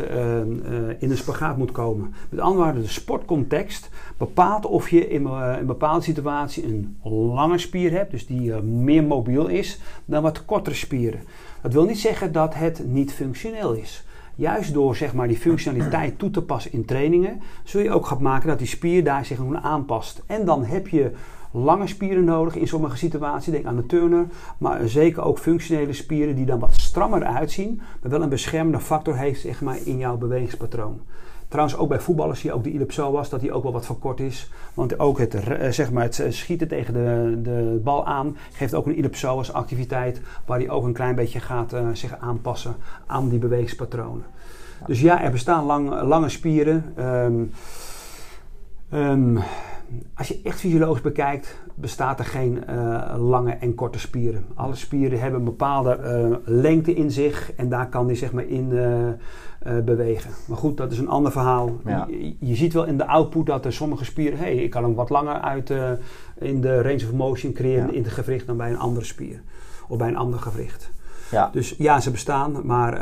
[1.00, 2.14] in een spagaat moet komen.
[2.30, 6.98] Met andere woorden, de sportcontext bepaalt of je in, een bepaalde situatie een
[7.34, 11.20] lange spier hebt, dus die meer mobiel is, dan wat kortere spieren.
[11.62, 14.06] Dat wil niet zeggen dat het niet functioneel is.
[14.36, 18.22] Juist door zeg maar, die functionaliteit toe te passen in trainingen, zul je ook gaan
[18.22, 20.24] maken dat die spier daar zich aanpast.
[20.26, 21.12] En dan heb je
[21.52, 23.52] lange spieren nodig in sommige situaties.
[23.52, 24.26] Denk aan de turner.
[24.58, 27.82] Maar zeker ook functionele spieren die dan wat strammer uitzien.
[28.02, 31.02] Maar wel een beschermende factor heeft zeg maar, in jouw bewegingspatroon.
[31.52, 34.20] Trouwens, ook bij voetballers zie je ook de was dat die ook wel wat verkort
[34.20, 34.52] is.
[34.74, 38.74] Want ook het, eh, zeg maar, het eh, schieten tegen de, de bal aan geeft
[38.74, 40.22] ook een ellipsoas activiteit.
[40.46, 44.24] Waar die ook een klein beetje gaat uh, zich aanpassen aan die bewegingspatronen.
[44.88, 46.94] Dus ja, er bestaan lang, lange spieren.
[48.90, 49.40] Um,
[50.14, 54.46] als je echt fysiologisch bekijkt, bestaat er geen uh, lange en korte spieren.
[54.54, 58.46] Alle spieren hebben een bepaalde uh, lengte in zich en daar kan die zeg maar
[58.48, 60.32] in uh, bewegen.
[60.48, 61.78] Maar goed, dat is een ander verhaal.
[61.86, 62.08] Ja.
[62.10, 64.94] Je, je, ziet wel in de output dat er sommige spieren, hey, ik kan hem
[64.94, 65.70] wat langer uit
[66.38, 67.94] in de range of motion creëren ja.
[67.94, 69.42] in het gewricht dan bij een andere spier
[69.88, 70.92] of bij een ander gewricht.
[71.32, 71.50] Ja.
[71.54, 72.94] Dus ja, ze bestaan, maar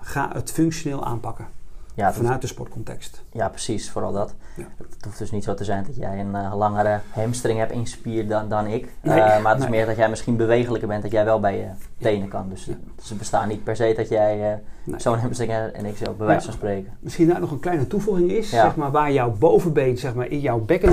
[0.00, 1.46] ga het functioneel aanpakken.
[1.94, 3.22] Ja, vanuit de sportcontext.
[3.32, 4.34] Ja, precies, vooral dat.
[4.54, 7.86] Het hoeft dus niet zo te zijn dat jij een uh, langere hamstring hebt in
[7.86, 8.88] spier dan, dan ik.
[9.00, 11.56] Nee, uh, maar het is meer dat jij misschien bewegelijker bent, dat jij wel bij
[11.56, 11.66] je
[11.98, 12.48] tenen kan.
[12.48, 12.74] Dus, ja.
[12.96, 15.00] dus het bestaat niet per se dat jij uh, nee.
[15.00, 16.92] zo'n hamstring hebt en ik zo bij wijze van spreken.
[17.00, 20.40] Misschien daar nog een kleine toevoeging is, zeg maar, waar jouw bovenbeen zeg maar, in
[20.40, 20.90] jouw bekken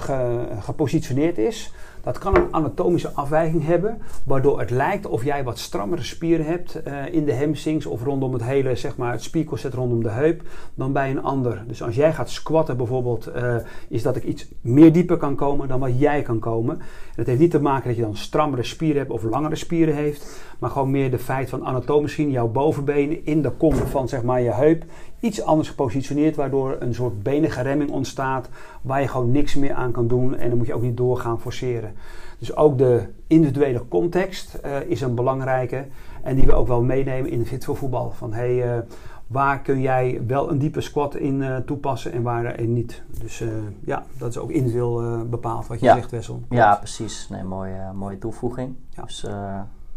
[0.00, 1.72] ge, gepositioneerd is.
[2.08, 6.80] Dat kan een anatomische afwijking hebben, waardoor het lijkt of jij wat strammere spieren hebt
[6.86, 10.42] uh, in de hamstrings of rondom het hele, zeg maar, het spiercorset rondom de heup
[10.74, 11.64] dan bij een ander.
[11.66, 13.56] Dus als jij gaat squatten bijvoorbeeld, uh,
[13.88, 16.78] is dat ik iets meer dieper kan komen dan wat jij kan komen.
[16.78, 19.94] En dat heeft niet te maken dat je dan strammere spieren hebt of langere spieren
[19.94, 24.08] heeft, maar gewoon meer de feit van anatomisch gezien jouw bovenbenen in de kom van
[24.08, 24.84] zeg maar je heup
[25.20, 28.48] iets anders gepositioneerd, waardoor een soort benige remming ontstaat,
[28.82, 31.40] waar je gewoon niks meer aan kan doen en dan moet je ook niet doorgaan
[31.40, 31.92] forceren.
[32.38, 35.86] Dus ook de individuele context uh, is een belangrijke
[36.22, 38.10] en die we ook wel meenemen in Fit voor Voetbal.
[38.10, 38.82] Van hey, uh,
[39.26, 43.02] waar kun jij wel een diepe squat in uh, toepassen en waar niet.
[43.22, 43.44] Dus
[43.84, 45.94] ja, dat is ook individueel bepaald wat je ja.
[45.94, 46.42] zegt, Wessel.
[46.48, 47.28] Ja, precies.
[47.28, 48.74] Nee, mooie, mooie toevoeging.
[48.90, 49.02] Ja.
[49.02, 49.22] Dus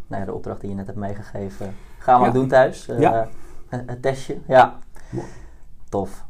[0.08, 2.32] nou ja, de opdracht die je net hebt meegegeven, gaan we ja.
[2.32, 2.86] doen thuis.
[3.00, 3.28] ja.
[3.70, 4.80] Het testje, ja.
[5.12, 5.28] Mooi.
[5.90, 6.26] Tof.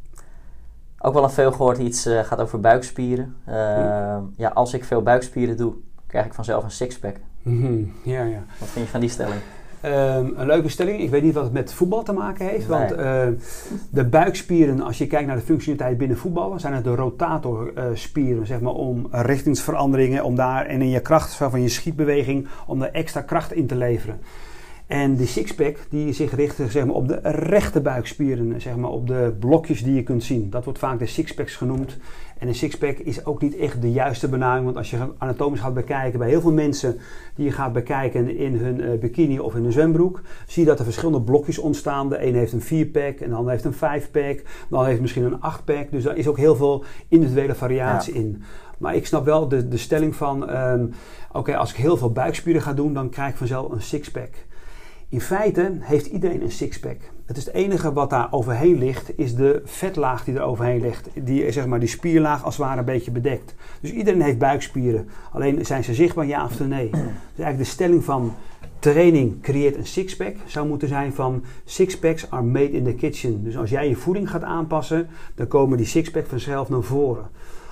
[0.99, 3.35] Ook wel een veel gehoord iets uh, gaat over buikspieren.
[3.47, 5.73] Uh, ja, als ik veel buikspieren doe,
[6.07, 7.15] krijg ik vanzelf een sixpack.
[7.41, 8.43] Mm Ja, ja.
[8.59, 9.41] Wat vind je van die stelling?
[9.85, 10.99] Um, een leuke stelling.
[10.99, 12.67] Ik weet niet wat het met voetbal te maken heeft.
[12.67, 12.77] Nee.
[12.77, 13.27] Want uh,
[13.89, 18.59] de buikspieren, als je kijkt naar de functionaliteit binnen voetballen, zijn het de rotatorspieren, zeg
[18.59, 23.21] maar, om richtingsveranderingen, om daar en in je kracht van je schietbeweging, om daar extra
[23.21, 24.19] kracht in te leveren.
[24.91, 29.07] En die sixpack die zich richt zeg maar, op de rechte buikspieren, zeg maar, op
[29.07, 30.49] de blokjes die je kunt zien.
[30.49, 31.97] Dat wordt vaak de sixpacks genoemd.
[32.37, 35.73] En een sixpack is ook niet echt de juiste benaming, want als je anatomisch gaat
[35.73, 36.97] bekijken bij heel veel mensen
[37.35, 40.79] die je gaat bekijken in hun uh, bikini of in hun zwembroek, zie je dat
[40.79, 42.09] er verschillende blokjes ontstaan.
[42.09, 44.37] De een heeft een 4-pack, en de ander heeft een 5-pack,
[44.69, 45.91] de ander heeft misschien een 8-pack.
[45.91, 48.19] Dus daar is ook heel veel individuele variatie ja.
[48.19, 48.43] in.
[48.77, 50.93] Maar ik snap wel de, de stelling van, um,
[51.31, 54.29] oké, als ik heel veel buikspieren ga doen, dan krijg ik vanzelf een sixpack.
[55.11, 56.97] In feite heeft iedereen een sixpack.
[57.25, 61.09] Het is het enige wat daar overheen ligt, is de vetlaag die er overheen ligt.
[61.23, 63.55] Die, zeg maar, die spierlaag als het ware een beetje bedekt.
[63.81, 65.09] Dus iedereen heeft buikspieren.
[65.31, 66.89] Alleen zijn ze zichtbaar, ja of nee.
[66.89, 66.99] Dus
[67.35, 68.33] eigenlijk de stelling van
[68.79, 73.43] training creëert een sixpack zou moeten zijn van sixpacks are made in the kitchen.
[73.43, 77.29] Dus als jij je voeding gaat aanpassen, dan komen die sixpack vanzelf naar voren.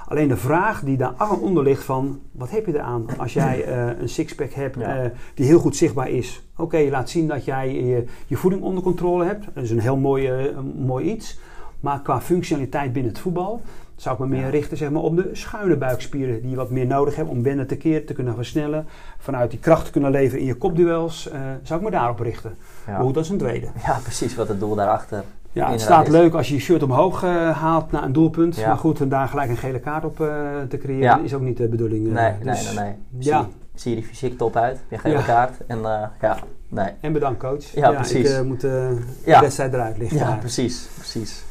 [0.09, 4.09] Alleen de vraag die daaronder ligt van, wat heb je eraan als jij uh, een
[4.09, 5.03] sixpack hebt ja.
[5.03, 6.43] uh, die heel goed zichtbaar is?
[6.51, 9.45] Oké, okay, je laat zien dat jij je, je, voeding onder controle hebt.
[9.53, 11.39] Dat is een heel mooi, uh, mooi iets.
[11.79, 13.61] Maar qua functionaliteit binnen het voetbal
[13.95, 14.49] zou ik me meer ja.
[14.49, 17.67] richten zeg maar, op de schuine buikspieren die je wat meer nodig hebt om wennen
[17.67, 18.85] te keer te kunnen versnellen.
[19.17, 21.29] Vanuit die kracht te kunnen leveren in je kopduels.
[21.63, 22.55] zou ik me daarop richten.
[22.85, 22.91] Ja.
[22.91, 23.67] Maar goed, dat is een tweede.
[23.85, 27.23] Ja, precies wat het doel daarachter ja, het staat leuk als je je shirt omhoog
[27.23, 28.55] uh, haalt naar een doelpunt.
[28.55, 28.67] Ja.
[28.67, 30.27] Maar goed, en daar gelijk een gele kaart op uh,
[30.69, 31.19] te creëren ja.
[31.23, 32.07] is ook niet de bedoeling.
[32.07, 32.95] Uh, nee, dus, nee, nee, nee.
[33.17, 33.41] Ja.
[33.41, 35.65] Zie, zie je die fysiek top uit, je gele kaart.
[35.67, 35.79] En,
[36.21, 36.89] ja, nee.
[37.01, 37.63] en bedankt coach.
[37.73, 38.37] Ja, precies.
[38.37, 40.17] Ik moet de wedstrijd eruit liggen.
[40.17, 41.43] Ja, precies, precies.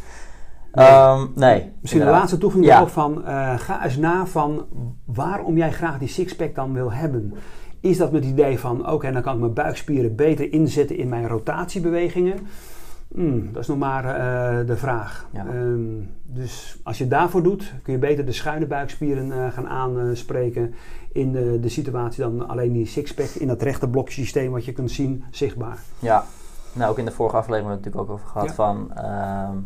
[0.73, 0.91] Nee.
[0.91, 3.23] Um, nee Misschien de laatste toevoeging ook van,
[3.57, 4.67] ga eens na van
[5.05, 7.35] waarom jij graag die sixpack dan wil hebben.
[7.81, 10.97] Is dat met het idee van, oké, okay, dan kan ik mijn buikspieren beter inzetten
[10.97, 12.39] in mijn rotatiebewegingen.
[13.15, 15.27] Hmm, dat is nog maar eh, de vraag.
[15.33, 15.47] Ja.
[15.47, 15.81] Ehm,
[16.23, 20.75] dus als je daarvoor doet, kun je beter de schuine buikspieren eh, gaan aanspreken
[21.13, 24.91] in de, de situatie dan alleen die sixpack in dat rechte bloksysteem wat je kunt
[24.91, 25.79] zien zichtbaar.
[25.99, 26.25] Ja,
[26.73, 28.55] nou ook in de vorige aflevering hebben we het natuurlijk ook over gehad Ja.
[28.55, 29.57] van ehm,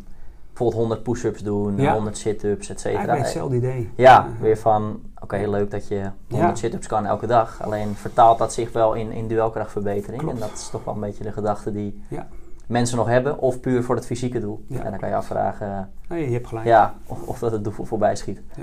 [0.48, 1.92] bijvoorbeeld 100 push-ups doen, Ja.
[1.94, 3.16] 100 sit-ups, et cetera.
[3.16, 3.90] Hetzelfde idee.
[3.96, 6.54] Ja, weer van, oké, leuk dat je 100 Ja.
[6.54, 7.62] sit-ups kan elke dag.
[7.62, 10.20] Alleen vertaalt dat zich wel in, in duelkrachtverbetering.
[10.22, 10.34] Klopt.
[10.34, 12.26] En dat is toch wel een beetje de gedachte die Ja.
[12.72, 13.38] Mensen nog hebben.
[13.38, 14.64] Of puur voor het fysieke doel.
[14.68, 14.82] Ja.
[14.84, 16.66] En dan kan je afvragen Nee, je hebt gelijk.
[16.66, 18.40] ja, of, of dat het doel voorbij schiet.
[18.54, 18.62] Ja.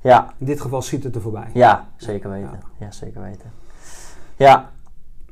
[0.00, 1.50] Ja, In dit geval schiet het er voorbij.
[1.52, 2.60] ja, zeker weten.
[2.78, 3.52] Ja, zeker weten.
[4.36, 4.70] Ja,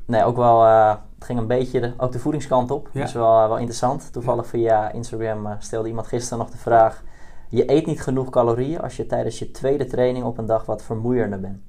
[0.05, 2.89] nee, ook wel, eh, het ging een beetje de, ook de voedingskant op.
[2.91, 2.99] Ja.
[2.99, 4.13] Dat is wel, wel interessant.
[4.13, 7.03] Toevallig via Instagram eh, stelde iemand gisteren nog de vraag...
[7.49, 10.83] Je eet niet genoeg calorieën als je tijdens je tweede training op een dag wat
[10.83, 11.61] vermoeiender bent.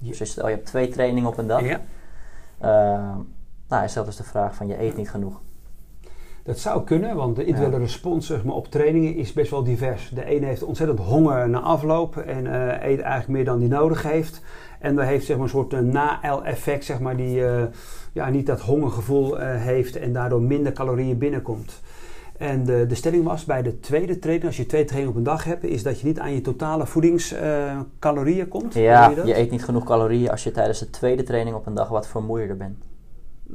[0.00, 1.62] Dus stel je hebt twee trainingen op een dag.
[1.62, 1.80] Ja.
[2.58, 2.68] Eh,
[3.68, 5.40] nou, hij stelt dus de vraag van je eet niet genoeg.
[6.42, 10.08] Dat zou kunnen, want de individuele respons zeg maar, op trainingen is best wel divers.
[10.08, 14.02] De ene heeft ontzettend honger na afloop en eh, eet eigenlijk meer dan die nodig
[14.02, 14.42] heeft.
[14.82, 17.62] En daar heeft zeg maar, een soort uh, na-effect, zeg maar, die eh,
[18.12, 21.80] ja, niet dat hongergevoel eh, heeft en daardoor minder calorieën binnenkomt.
[22.38, 25.32] En de, de stelling was bij de tweede training, als je twee trainingen op een
[25.32, 28.74] dag hebt, is dat je niet aan je totale voedingscalorieën komt.
[28.74, 29.26] Ja, dat?
[29.26, 32.06] je eet niet genoeg calorieën als je tijdens de tweede training op een dag wat
[32.06, 32.76] vermoeider bent.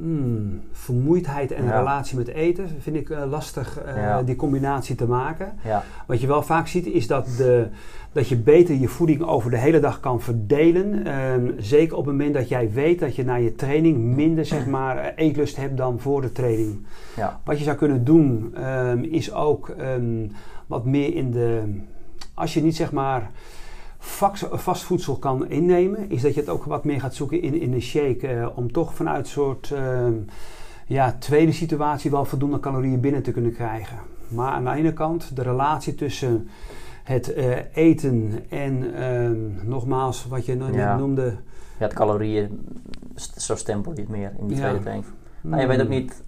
[0.00, 1.78] Hmm, vermoeidheid en Ja.
[1.78, 4.22] relatie met eten vind ik eh, lastig Ja.
[4.22, 5.52] die combinatie te maken.
[5.64, 7.66] Ja, Wat je wel vaak ziet is dat, de,
[8.12, 11.06] dat je beter je voeding over de hele dag kan verdelen.
[11.06, 14.66] Ehm, zeker op het moment dat jij weet dat je na je training minder zeg
[14.66, 16.86] maar, eh, eetlust hebt dan voor de training.
[17.16, 20.26] ja, Wat je zou kunnen doen ehm, is ook ehm,
[20.66, 21.62] wat meer in de...
[22.34, 23.30] Als je niet zeg maar
[24.52, 27.72] vast voedsel kan innemen, is dat je het ook wat meer gaat zoeken in, in
[27.72, 28.26] een shake.
[28.28, 30.12] eh, om toch vanuit een soort ehm,
[30.86, 33.98] ja, tweede situatie wel voldoende calorieën binnen te kunnen krijgen.
[34.28, 36.48] Maar aan de ene kant de relatie tussen
[37.04, 40.96] het eh, eten en ehm, nogmaals wat je net Ja.
[40.96, 41.36] noemde.
[41.78, 42.66] ja het calorieën,
[43.36, 44.62] zo stempel je het meer in die Ja.
[44.62, 45.06] tweede training.
[45.40, 46.22] Nou, je weet ook hmm, niet,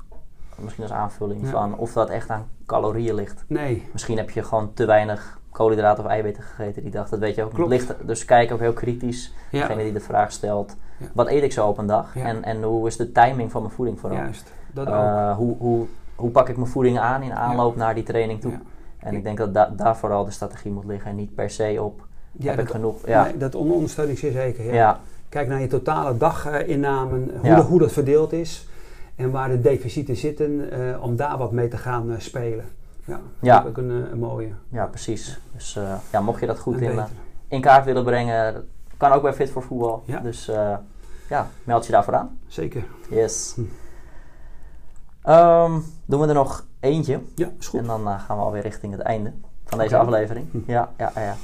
[0.59, 1.51] misschien als aanvulling, Ja.
[1.51, 3.45] van of dat echt aan calorieën ligt.
[3.47, 7.09] Nee, Misschien heb je gewoon te weinig koolhydraten of eiwitten gegeten die dag.
[7.09, 7.53] Dat weet je ook.
[7.55, 7.71] Klopt.
[7.71, 9.33] Ligt, dus kijk ook heel kritisch.
[9.51, 10.77] ja, Degene die de vraag stelt.
[10.97, 11.07] Ja.
[11.13, 12.15] Wat eet ik zo op een dag?
[12.15, 12.25] Ja.
[12.25, 14.19] En, en hoe is de timing van mijn voeding vooral?
[14.19, 14.53] juist.
[14.73, 14.95] Dat ook.
[14.95, 18.53] Eh, hoe, hoe, hoe pak ik mijn voeding aan in aanloop naar die training toe?
[18.99, 21.11] En ik denk dat da- daar vooral de strategie moet liggen.
[21.11, 22.07] En niet per se op,
[22.39, 23.07] heb ik dat, genoeg?
[23.07, 24.75] Ja, nee, dat on- ondersteun ik zeer zeker.
[24.75, 25.01] Ja.
[25.29, 28.69] Kijk naar je totale daginnamen, hoe, de- hoe dat verdeeld is
[29.17, 32.65] en waar de deficieten zitten, eh, om daar wat mee te gaan eh, spelen.
[33.11, 33.65] Ja, Ja.
[33.67, 34.53] ook een, eh, een mooie.
[34.69, 35.41] ja, precies.
[35.53, 37.01] Dus eh, ja, mocht je dat goed in,
[37.49, 40.03] in kaart willen brengen, kan ook bij Fit voor Voetbal.
[40.07, 40.21] Ja.
[40.21, 40.77] Dus eh,
[41.29, 42.39] ja, meld je daarvoor aan.
[42.47, 42.85] Zeker.
[43.11, 43.53] Yes.
[43.55, 43.63] Hm.
[45.23, 45.73] Ehm,
[46.05, 47.21] doen we er nog eentje.
[47.35, 47.81] Ja, is goed.
[47.81, 49.33] En dan gaan we alweer richting het einde
[49.65, 50.47] van deze aflevering.
[50.51, 50.59] Hm.
[50.67, 51.37] Ja, ja, ja.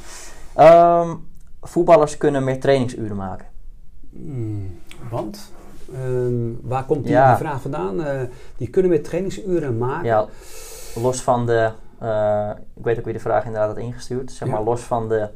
[0.54, 1.14] Ehm,
[1.62, 3.46] voetballers kunnen meer trainingsuren maken.
[4.10, 5.52] Hmm, want,
[5.94, 7.28] ehm, waar komt die, Ja.
[7.28, 8.00] die vraag vandaan?
[8.56, 10.04] Die kunnen met trainingsuren maken.
[10.06, 10.26] Ja,
[11.02, 11.70] los van de...
[11.98, 14.32] eh, ik weet ook wie de vraag inderdaad had ingestuurd.
[14.32, 14.64] Zeg maar Ja.
[14.64, 15.28] los van de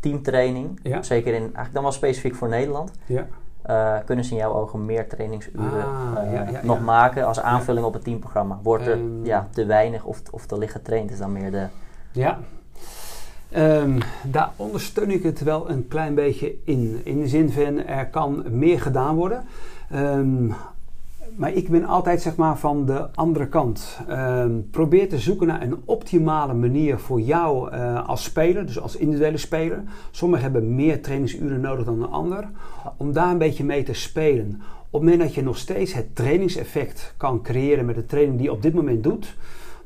[0.00, 0.80] teamtraining.
[0.82, 1.02] Ja.
[1.02, 2.90] Zeker in, eigenlijk dan wel specifiek voor Nederland.
[3.06, 3.26] Ja.
[3.62, 7.40] eh, kunnen ze in jouw ogen meer trainingsuren Ah, eh, ja, ja, nog maken als
[7.40, 8.58] aanvulling op het teamprogramma?
[8.62, 9.24] Wordt er Ehm.
[9.24, 11.10] ja, te weinig of, of te licht getraind?
[11.10, 11.66] Is dan meer de...
[12.12, 12.38] Ja.
[13.50, 17.00] Ehm, daar ondersteun ik het wel een klein beetje in.
[17.04, 19.44] In de zin van er kan meer gedaan worden.
[19.90, 20.50] Ehm,
[21.34, 24.00] maar ik ben altijd zeg maar van de andere kant.
[24.08, 28.96] Ehm, probeer te zoeken naar een optimale manier voor jou eh, als speler, dus als
[28.96, 29.82] individuele speler.
[30.10, 32.48] Sommigen hebben meer trainingsuren nodig dan een ander.
[32.96, 34.62] Om daar een beetje mee te spelen.
[34.90, 38.46] Op het moment dat je nog steeds het trainingseffect kan creëren met de training die
[38.46, 39.36] je op dit moment doet,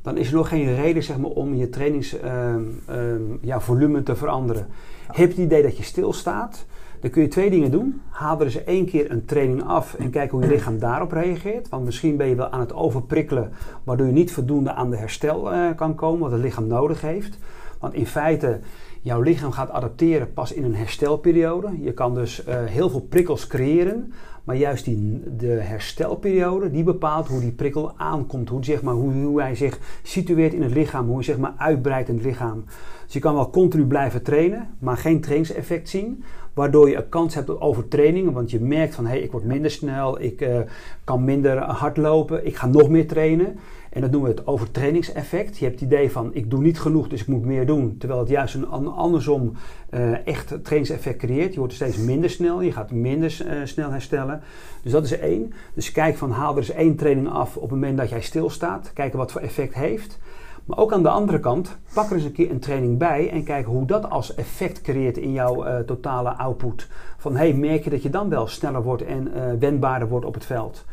[0.03, 4.67] dan is er nog geen reden zeg maar, om je trainingsvolume ja, volume te veranderen.
[5.07, 6.67] Heb je het idee dat je stilstaat,
[7.01, 8.01] dan kun je twee dingen doen.
[8.09, 11.69] Haal er eens één keer een training af en kijk hoe je lichaam daarop reageert.
[11.69, 13.53] Want misschien ben je wel aan het overprikkelen,
[13.85, 17.39] waardoor je niet voldoende aan de herstel eh, kan komen, wat het lichaam nodig heeft.
[17.81, 18.61] Want in feite,
[19.01, 21.83] jouw lichaam gaat adapteren pas in een herstelperiode.
[21.83, 24.13] Je kan dus eh, heel veel prikkels creëren,
[24.45, 28.49] maar juist die, de herstelperiode, die bepaalt hoe die prikkel aankomt.
[28.49, 32.09] Hoe, zeg maar, hoe, hij zich situeert in het lichaam, hoe hij zeg maar, uitbreidt
[32.09, 32.65] in het lichaam.
[33.05, 36.25] Dus je kan wel continu blijven trainen, maar geen trainingseffect zien.
[36.55, 38.33] Waardoor je een kans hebt op overtrainingen.
[38.33, 40.59] Want je merkt van hé, hey, ik word minder snel, ik uh,
[41.05, 43.59] kan minder hard lopen, ik ga nog meer trainen.
[43.91, 45.59] En dat noemen we het overtrainingseffect.
[45.59, 47.97] Je hebt het idee van ik doe niet genoeg, dus ik moet meer doen.
[47.99, 49.53] Terwijl het juist een andersom
[49.91, 51.53] uh, echt trainingseffect creëert.
[51.53, 54.43] Je wordt steeds minder snel, je gaat minder uh, snel herstellen.
[54.83, 55.53] Dus dat is één.
[55.75, 58.91] Dus kijk van haal er eens één training af op het moment dat jij stilstaat.
[58.95, 60.19] Kijken wat voor effect heeft.
[60.65, 63.45] Maar ook aan de andere kant, pak er eens een keer een training bij en
[63.45, 66.89] kijk hoe dat als effect creëert in jouw uh, totale output.
[67.17, 70.35] Van hey, merk je dat je dan wel sneller wordt en uh, wendbaarder wordt op
[70.35, 70.85] het veld.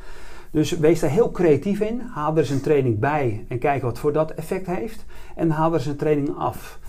[0.51, 1.99] Dus wees daar heel creatief in.
[1.99, 5.05] Haal er eens een training bij en kijk wat voor dat effect heeft.
[5.35, 6.79] En haal er eens een training af.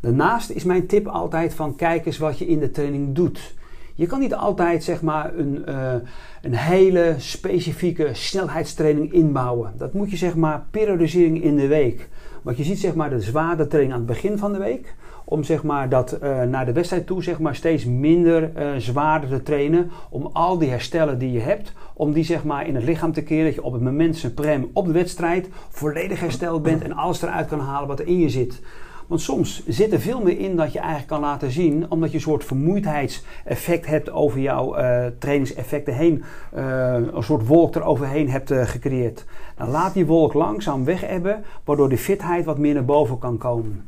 [0.00, 3.54] Daarnaast is mijn tip altijd van kijk eens wat je in de training doet.
[3.94, 5.94] Je kan niet altijd zeg maar een, uh,
[6.42, 9.72] een hele specifieke snelheidstraining inbouwen.
[9.76, 12.08] Dat moet je zeg maar periodisering in de week.
[12.44, 14.94] Want je ziet zeg maar de zware training aan het begin van de week.
[15.24, 19.28] Om zeg maar dat uh, naar de wedstrijd toe zeg maar steeds minder uh, zwaarder
[19.28, 19.90] te trainen.
[20.10, 21.72] Om al die herstellen die je hebt.
[21.94, 23.44] Om die zeg maar in het lichaam te keren.
[23.44, 26.82] Dat je op het moment suprem op de wedstrijd volledig hersteld bent.
[26.82, 28.60] En alles eruit kan halen wat er in je zit.
[29.06, 32.16] Want soms zit er veel meer in dat je eigenlijk kan laten zien, omdat je
[32.16, 36.24] een soort vermoeidheidseffect hebt over jouw uh, trainingseffecten heen,
[36.56, 39.24] uh, een soort wolk eroverheen hebt uh, gecreëerd.
[39.56, 43.84] Dan laat die wolk langzaam wegebben, waardoor de fitheid wat meer naar boven kan komen.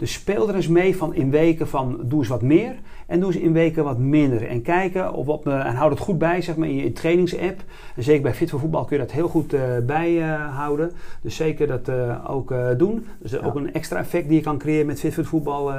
[0.00, 2.74] Dus speel er eens mee van in weken van doe eens wat meer
[3.06, 4.46] en doe eens in weken wat minder.
[4.46, 7.62] En kijken of op, uh, en houd het goed bij zeg maar, in je trainingsapp.
[7.96, 10.86] En zeker bij Fit voor Voetbal kun je dat heel goed uh, bijhouden.
[10.86, 13.06] Uh, dus zeker dat uh, ook doen.
[13.18, 13.38] Dus ja.
[13.38, 15.72] ook een extra effect die je kan creëren met Fit voor Voetbal.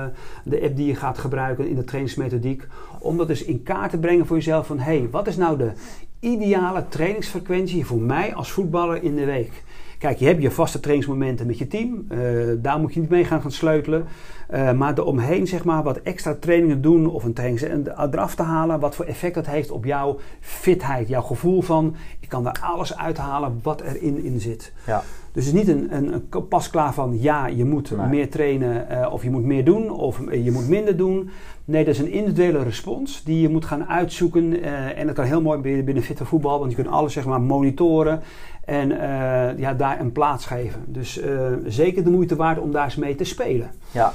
[0.43, 2.67] de app die je gaat gebruiken in de trainingsmethodiek.
[2.99, 5.57] Om dat dus in kaart te brengen voor jezelf van hé, hey, wat is nou
[5.57, 5.71] de
[6.19, 9.63] ideale trainingsfrequentie voor mij als voetballer in de week?
[10.01, 12.05] Kijk, je hebt je vaste trainingsmomenten met je team.
[12.11, 12.19] Uh,
[12.57, 14.05] daar moet je niet mee gaan, gaan sleutelen.
[14.53, 18.79] Uh, maar eromheen, zeg maar, wat extra trainingen doen of een training eraf te halen.
[18.79, 21.07] Wat voor effect dat heeft op jouw fitheid.
[21.07, 24.73] Jouw gevoel van, ik kan daar alles uithalen wat erin in zit.
[24.85, 25.03] Ja.
[25.31, 28.07] Dus het is niet een, een, een pas klaar van, ja, je moet nee.
[28.07, 31.29] meer trainen uh, of je moet meer doen of je moet minder doen.
[31.71, 34.43] Nee, dat is een individuele respons die je moet gaan uitzoeken.
[34.43, 37.25] Uh, en dat kan heel mooi binnen, binnen fitte voetbal, want je kunt alles zeg
[37.25, 38.21] maar monitoren
[38.65, 40.83] en uh, ja, daar een plaats geven.
[40.87, 43.71] Dus uh, zeker de moeite waard om daar eens mee te spelen.
[43.91, 44.13] Ja.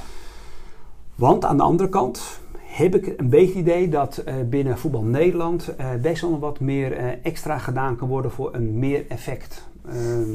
[1.15, 5.75] Want aan de andere kant heb ik een beetje het idee dat binnen voetbal Nederland
[6.01, 9.67] best wel wat meer extra gedaan kan worden voor een meer effect.
[9.89, 10.29] Ehm,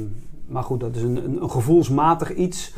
[0.47, 2.75] maar goed, dat is een, een, een gevoelsmatig iets.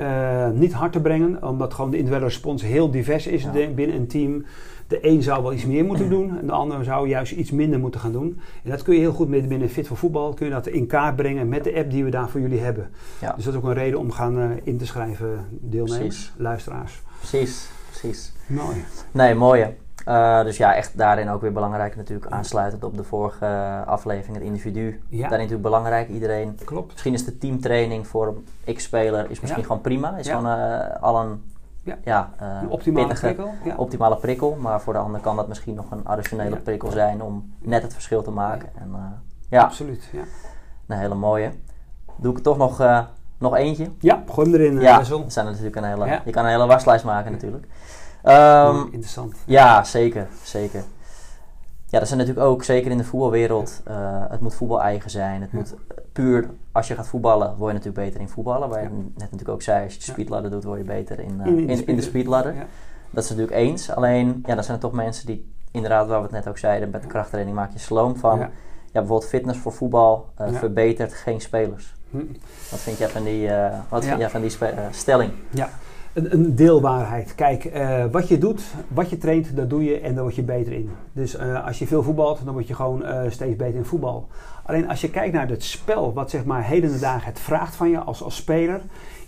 [0.00, 3.50] Uh, niet hard te brengen, omdat gewoon de individuele respons heel divers is ja.
[3.50, 4.44] binnen een team.
[4.88, 7.78] De een zou wel iets meer moeten doen en de ander zou juist iets minder
[7.78, 8.40] moeten gaan doen.
[8.64, 10.86] En dat kun je heel goed met binnen Fit voor Voetbal, kun je dat in
[10.86, 12.90] kaart brengen met de app die we daar voor jullie hebben.
[13.20, 13.32] Ja.
[13.32, 16.32] Dus dat is ook een reden om gaan uh, in te schrijven, deelnemers, precies.
[16.36, 17.02] luisteraars.
[17.18, 18.32] Precies, precies.
[18.46, 18.76] Mooi.
[19.12, 19.66] Nee, mooi.
[20.08, 23.46] Uh, dus ja, echt daarin ook weer belangrijk natuurlijk aansluitend op de vorige
[23.86, 25.02] aflevering, het individu.
[25.08, 25.20] Ja.
[25.20, 26.58] Daarin natuurlijk belangrijk, iedereen.
[26.64, 26.92] Klopt.
[26.92, 29.66] Misschien is de teamtraining voor een X-speler is misschien ja.
[29.66, 30.16] gewoon prima.
[30.16, 30.36] Is ja.
[30.36, 31.52] gewoon uh, al een,
[31.82, 31.98] ja.
[32.04, 33.76] Ja, een optimale pittige, prikkel.
[33.76, 34.56] optimale prikkel.
[34.60, 37.92] Maar voor de ander kan dat misschien nog een additionele prikkel zijn om net het
[37.92, 38.68] verschil te maken.
[38.78, 39.62] En, ja.
[39.62, 40.22] Absoluut, ja.
[40.86, 41.50] Een hele mooie.
[42.16, 43.04] Doe ik er toch nog,
[43.38, 43.90] nog eentje?
[43.98, 44.80] Ja, gooi hem erin.
[44.80, 47.66] Ja, zijn er natuurlijk een hele, je kan een hele waslijst maken natuurlijk.
[48.28, 49.34] Um, interessant.
[49.44, 50.84] Ja, zeker, zeker.
[51.88, 55.40] Ja, dat zijn natuurlijk ook, zeker in de voetbalwereld, uh, het moet voetbal eigen zijn.
[55.40, 55.58] Het ja.
[55.58, 55.74] moet
[56.12, 58.68] puur, als je gaat voetballen, word je natuurlijk beter in voetballen.
[58.68, 61.40] Waar je net natuurlijk ook zei, als je de speedladder doet, word je beter in,
[61.40, 62.54] uh, in, in, in, in, de speedladder.
[63.10, 63.90] Dat is natuurlijk eens.
[63.90, 66.90] Alleen, ja, dan zijn er toch mensen die, inderdaad, waar we het net ook zeiden,
[66.90, 68.38] met de krachttraining maak je sloom van.
[68.38, 68.50] Ja.
[68.92, 71.94] Ja, bijvoorbeeld fitness voor voetbal uh, verbetert geen spelers.
[72.10, 72.18] Hm.
[72.70, 73.50] Wat vind jij van die,
[73.88, 74.56] wat vind jij van die
[74.90, 75.32] stelling?
[75.50, 75.68] Ja,
[76.16, 77.34] een, een deelwaarheid.
[77.34, 80.42] Kijk, uh, wat je doet, wat je traint, dat doe je en daar word je
[80.42, 80.90] beter in.
[81.12, 84.28] Dus uh, als je veel voetbalt, dan word je gewoon uh, steeds beter in voetbal.
[84.64, 87.76] Alleen als je kijkt naar het spel, wat zeg maar heden de dagen het vraagt
[87.76, 88.80] van je als, als speler,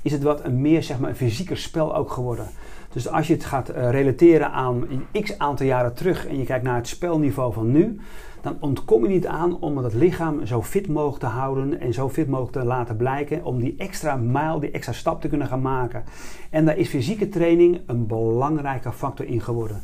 [0.03, 2.47] is het wat een meer zeg maar, een fysieker spel ook geworden.
[2.93, 6.77] Dus als je het gaat relateren aan x aantal jaren terug en je kijkt naar
[6.77, 8.01] het spelniveau van nu,
[8.41, 12.09] dan ontkom je niet aan om het lichaam zo fit mogelijk te houden en zo
[12.09, 13.45] fit mogelijk te laten blijken.
[13.45, 16.05] Om die extra mijl, die extra stap te kunnen gaan maken.
[16.51, 19.81] En daar is fysieke training een belangrijke factor in geworden.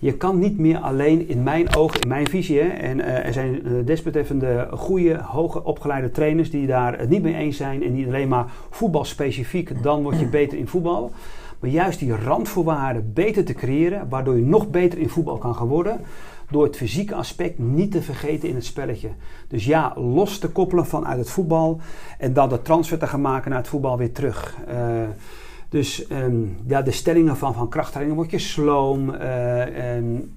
[0.00, 3.32] Je kan niet meer alleen in mijn ogen, in mijn visie, hè, en uh, er
[3.32, 7.94] zijn uh, desbetreffende goede, hoge opgeleide trainers die daar het niet mee eens zijn en
[7.94, 11.10] niet alleen maar voetbalspecifiek, dan word je beter in voetbal.
[11.60, 15.68] Maar juist die randvoorwaarden beter te creëren, waardoor je nog beter in voetbal kan gaan
[15.68, 16.00] worden
[16.50, 19.10] door het fysieke aspect niet te vergeten in het spelletje.
[19.48, 21.80] Dus ja, los te koppelen vanuit het voetbal
[22.18, 24.56] en dan de transfer te gaan maken naar het voetbal weer terug.
[24.68, 24.74] Uh,
[25.68, 29.62] Dus ehm, ja, de stellingen van, van krachttraining word je sloom, uh,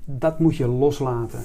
[0.05, 1.39] dat moet je loslaten.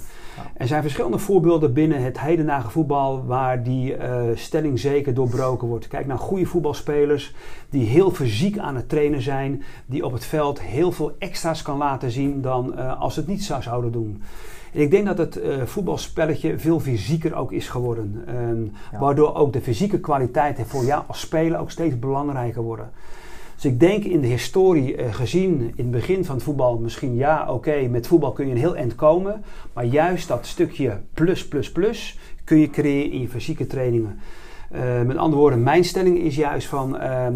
[0.57, 5.89] Er zijn verschillende voorbeelden binnen het hedendaagse voetbal waar die uh, stelling zeker doorbroken wordt.
[5.89, 7.34] Kijk naar goede voetbalspelers
[7.70, 11.76] die heel fysiek aan het trainen zijn, die op het veld heel veel extra's kan
[11.76, 14.22] laten zien dan uh, als het niet zou zouden doen.
[14.72, 18.24] En ik denk dat het uh, voetbalspelletje veel fysieker ook is geworden.
[18.28, 18.99] Um, ja.
[18.99, 22.91] Waardoor ook de fysieke kwaliteiten voor jou als speler ook steeds belangrijker worden.
[23.57, 27.17] Dus ik denk in de historie uh, gezien, in het begin van het voetbal, misschien
[27.17, 29.45] ja, oké, met voetbal kun je een heel eind komen.
[29.73, 34.19] Maar juist dat stukje plus, plus, plus kun je creëren in je fysieke trainingen.
[34.75, 37.27] Uh, met andere woorden, mijn stelling is juist van uh,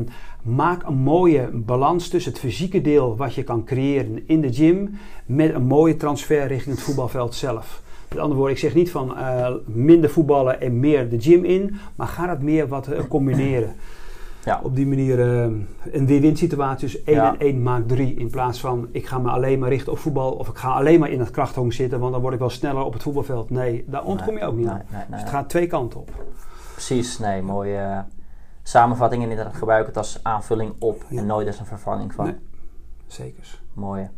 [0.43, 4.99] maak een mooie balans tussen het fysieke deel wat je kan creëren in de gym
[5.27, 7.83] met een mooie transfer richting het voetbalveld zelf.
[8.09, 11.77] Met andere woorden, ik zeg niet van uh, minder voetballen en meer de gym in,
[11.97, 13.75] maar ga dat meer wat combineren.
[14.45, 14.61] Ja.
[14.63, 15.43] Op die manier uh,
[15.93, 17.33] een win-win situatie, dus 1 ja.
[17.33, 18.15] en 1 maakt 3.
[18.15, 21.01] In plaats van ik ga me alleen maar richten op voetbal of ik ga alleen
[21.01, 23.51] maar in het krachthong zitten, want dan word ik wel sneller op het voetbalveld.
[23.51, 24.83] Nee, daar ontkom je ook niet aan.
[25.09, 26.11] Dus het gaat twee kanten op.
[26.73, 27.99] Precies, nee, mooie uh,
[28.63, 29.23] samenvatting.
[29.23, 32.25] En inderdaad gebruik het als aanvulling op en nooit als een vervanging van.
[32.25, 32.37] Nee,
[33.07, 33.61] zeker.
[33.73, 34.09] Mooi.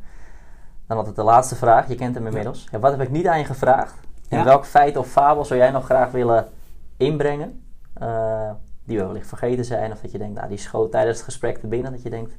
[0.87, 2.69] Dan altijd de laatste vraag, je kent hem inmiddels.
[2.71, 3.95] Ja, wat heb ik niet aan je gevraagd?
[4.29, 6.49] En welk feit of fabel zou jij nog graag willen
[6.97, 7.63] inbrengen?
[8.03, 8.51] Uh,
[8.85, 9.93] die we wellicht vergeten zijn.
[9.93, 11.93] Of dat je denkt, nou, die schoot tijdens het gesprek te binnen.
[11.93, 12.33] Dat je denkt,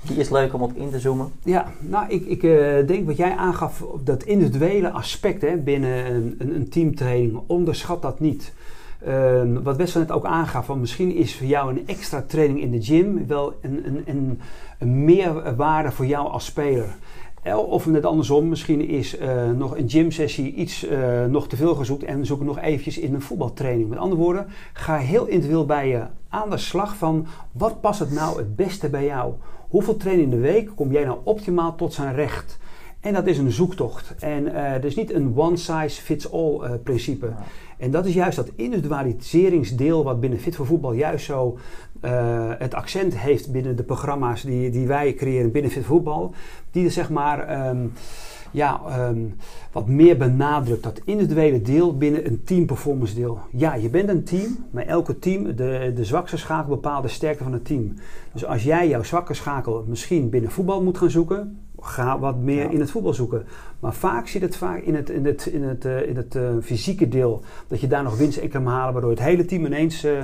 [0.00, 1.32] die is leuk om op in te zoomen.
[1.42, 6.34] Ja, nou, ik, ik uh, denk wat jij aangaf, dat individuele aspect hè, binnen een,
[6.38, 8.52] een, een teamtraining, onderschat dat niet.
[9.06, 12.70] Uh, wat Wessel net ook aangaf, van misschien is voor jou een extra training in
[12.70, 14.40] de gym wel een, een, een,
[14.78, 16.96] een meerwaarde voor jou als speler.
[17.54, 22.02] Of net andersom, misschien is uh, nog een gymsessie iets uh, nog te veel gezocht
[22.02, 23.88] en zoek nog eventjes in een voetbaltraining.
[23.88, 28.12] Met andere woorden, ga heel individueel bij je aan de slag van wat past het
[28.12, 29.32] nou het beste bij jou?
[29.68, 32.58] Hoeveel training in de week kom jij nou optimaal tot zijn recht?
[33.00, 34.14] En dat is een zoektocht.
[34.18, 37.32] En uh, is niet een one size fits all principe.
[37.76, 41.58] En dat is juist dat individualiseringsdeel wat binnen Fit voor Voetbal juist zo
[42.02, 46.34] uh, het accent heeft binnen de programma's die, die wij creëren binnen Fit Voetbal.
[46.70, 47.92] Die er zeg maar um,
[48.50, 49.34] ja, um,
[49.72, 50.82] wat meer benadrukt.
[50.82, 53.38] Dat individuele deel binnen een team performance deel.
[53.50, 57.42] Ja, je bent een team, maar elke team, de, de zwakste schakel bepaalt de sterkte
[57.42, 57.94] van het team.
[58.32, 62.62] Dus als jij jouw zwakke schakel misschien binnen voetbal moet gaan zoeken, ga wat meer
[62.62, 62.70] ja.
[62.70, 63.46] in het voetbal zoeken.
[63.80, 66.48] Maar vaak zit het vaak in het, in het, in het, uh, in het uh,
[66.62, 67.42] fysieke deel.
[67.66, 70.22] Dat je daar nog winst in kan halen, waardoor het hele team ineens uh,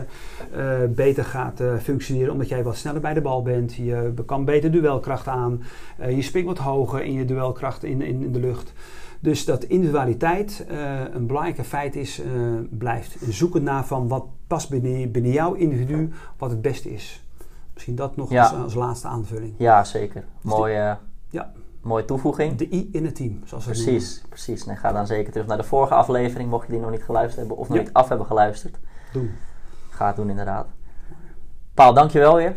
[0.89, 2.33] beter gaat functioneren.
[2.33, 3.75] Omdat jij wat sneller bij de bal bent.
[3.75, 5.63] Je kan beter duelkracht aan.
[6.09, 8.73] je springt wat hoger in je duelkracht in, in, in de lucht.
[9.21, 10.67] Dus dat individualiteit
[11.13, 12.23] een belangrijk feit is,
[12.71, 13.17] blijft.
[13.29, 17.25] Zoeken naar van wat past binnen, binnen jouw individu, wat het beste is.
[17.73, 18.43] Misschien dat nog ja.
[18.43, 19.55] als, als, laatste aanvulling.
[19.59, 20.25] Ja, zeker.
[20.41, 20.97] Mooie...
[21.33, 21.53] Ja.
[21.81, 22.57] Mooie toevoeging.
[22.57, 24.29] De I in het team, zoals we Precies, doen.
[24.29, 24.65] precies.
[24.65, 27.39] Nee, ga dan zeker terug naar de vorige aflevering, mocht je die nog niet geluisterd
[27.39, 27.83] hebben of nog ja.
[27.83, 28.79] niet af hebben geluisterd.
[29.13, 29.31] Doen.
[29.91, 30.67] Ga het doen, inderdaad.
[31.75, 32.57] Paul, dankjewel weer.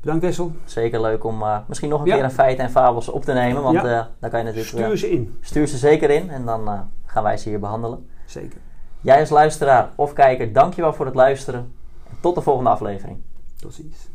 [0.00, 0.52] Bedankt, Wessel.
[0.64, 2.14] Zeker leuk om uh, misschien nog een ja.
[2.14, 3.84] keer een feiten en fabels op te nemen, want ja.
[3.84, 4.76] uh, dan kan je natuurlijk...
[4.76, 5.38] Stuur ze in.
[5.40, 8.08] Stuur ze zeker in en dan uh, gaan wij ze hier behandelen.
[8.26, 8.60] Zeker.
[9.00, 11.72] Jij als luisteraar of kijker, dankjewel voor het luisteren.
[12.08, 13.18] En tot de volgende aflevering.
[13.60, 14.08] Tot ziens.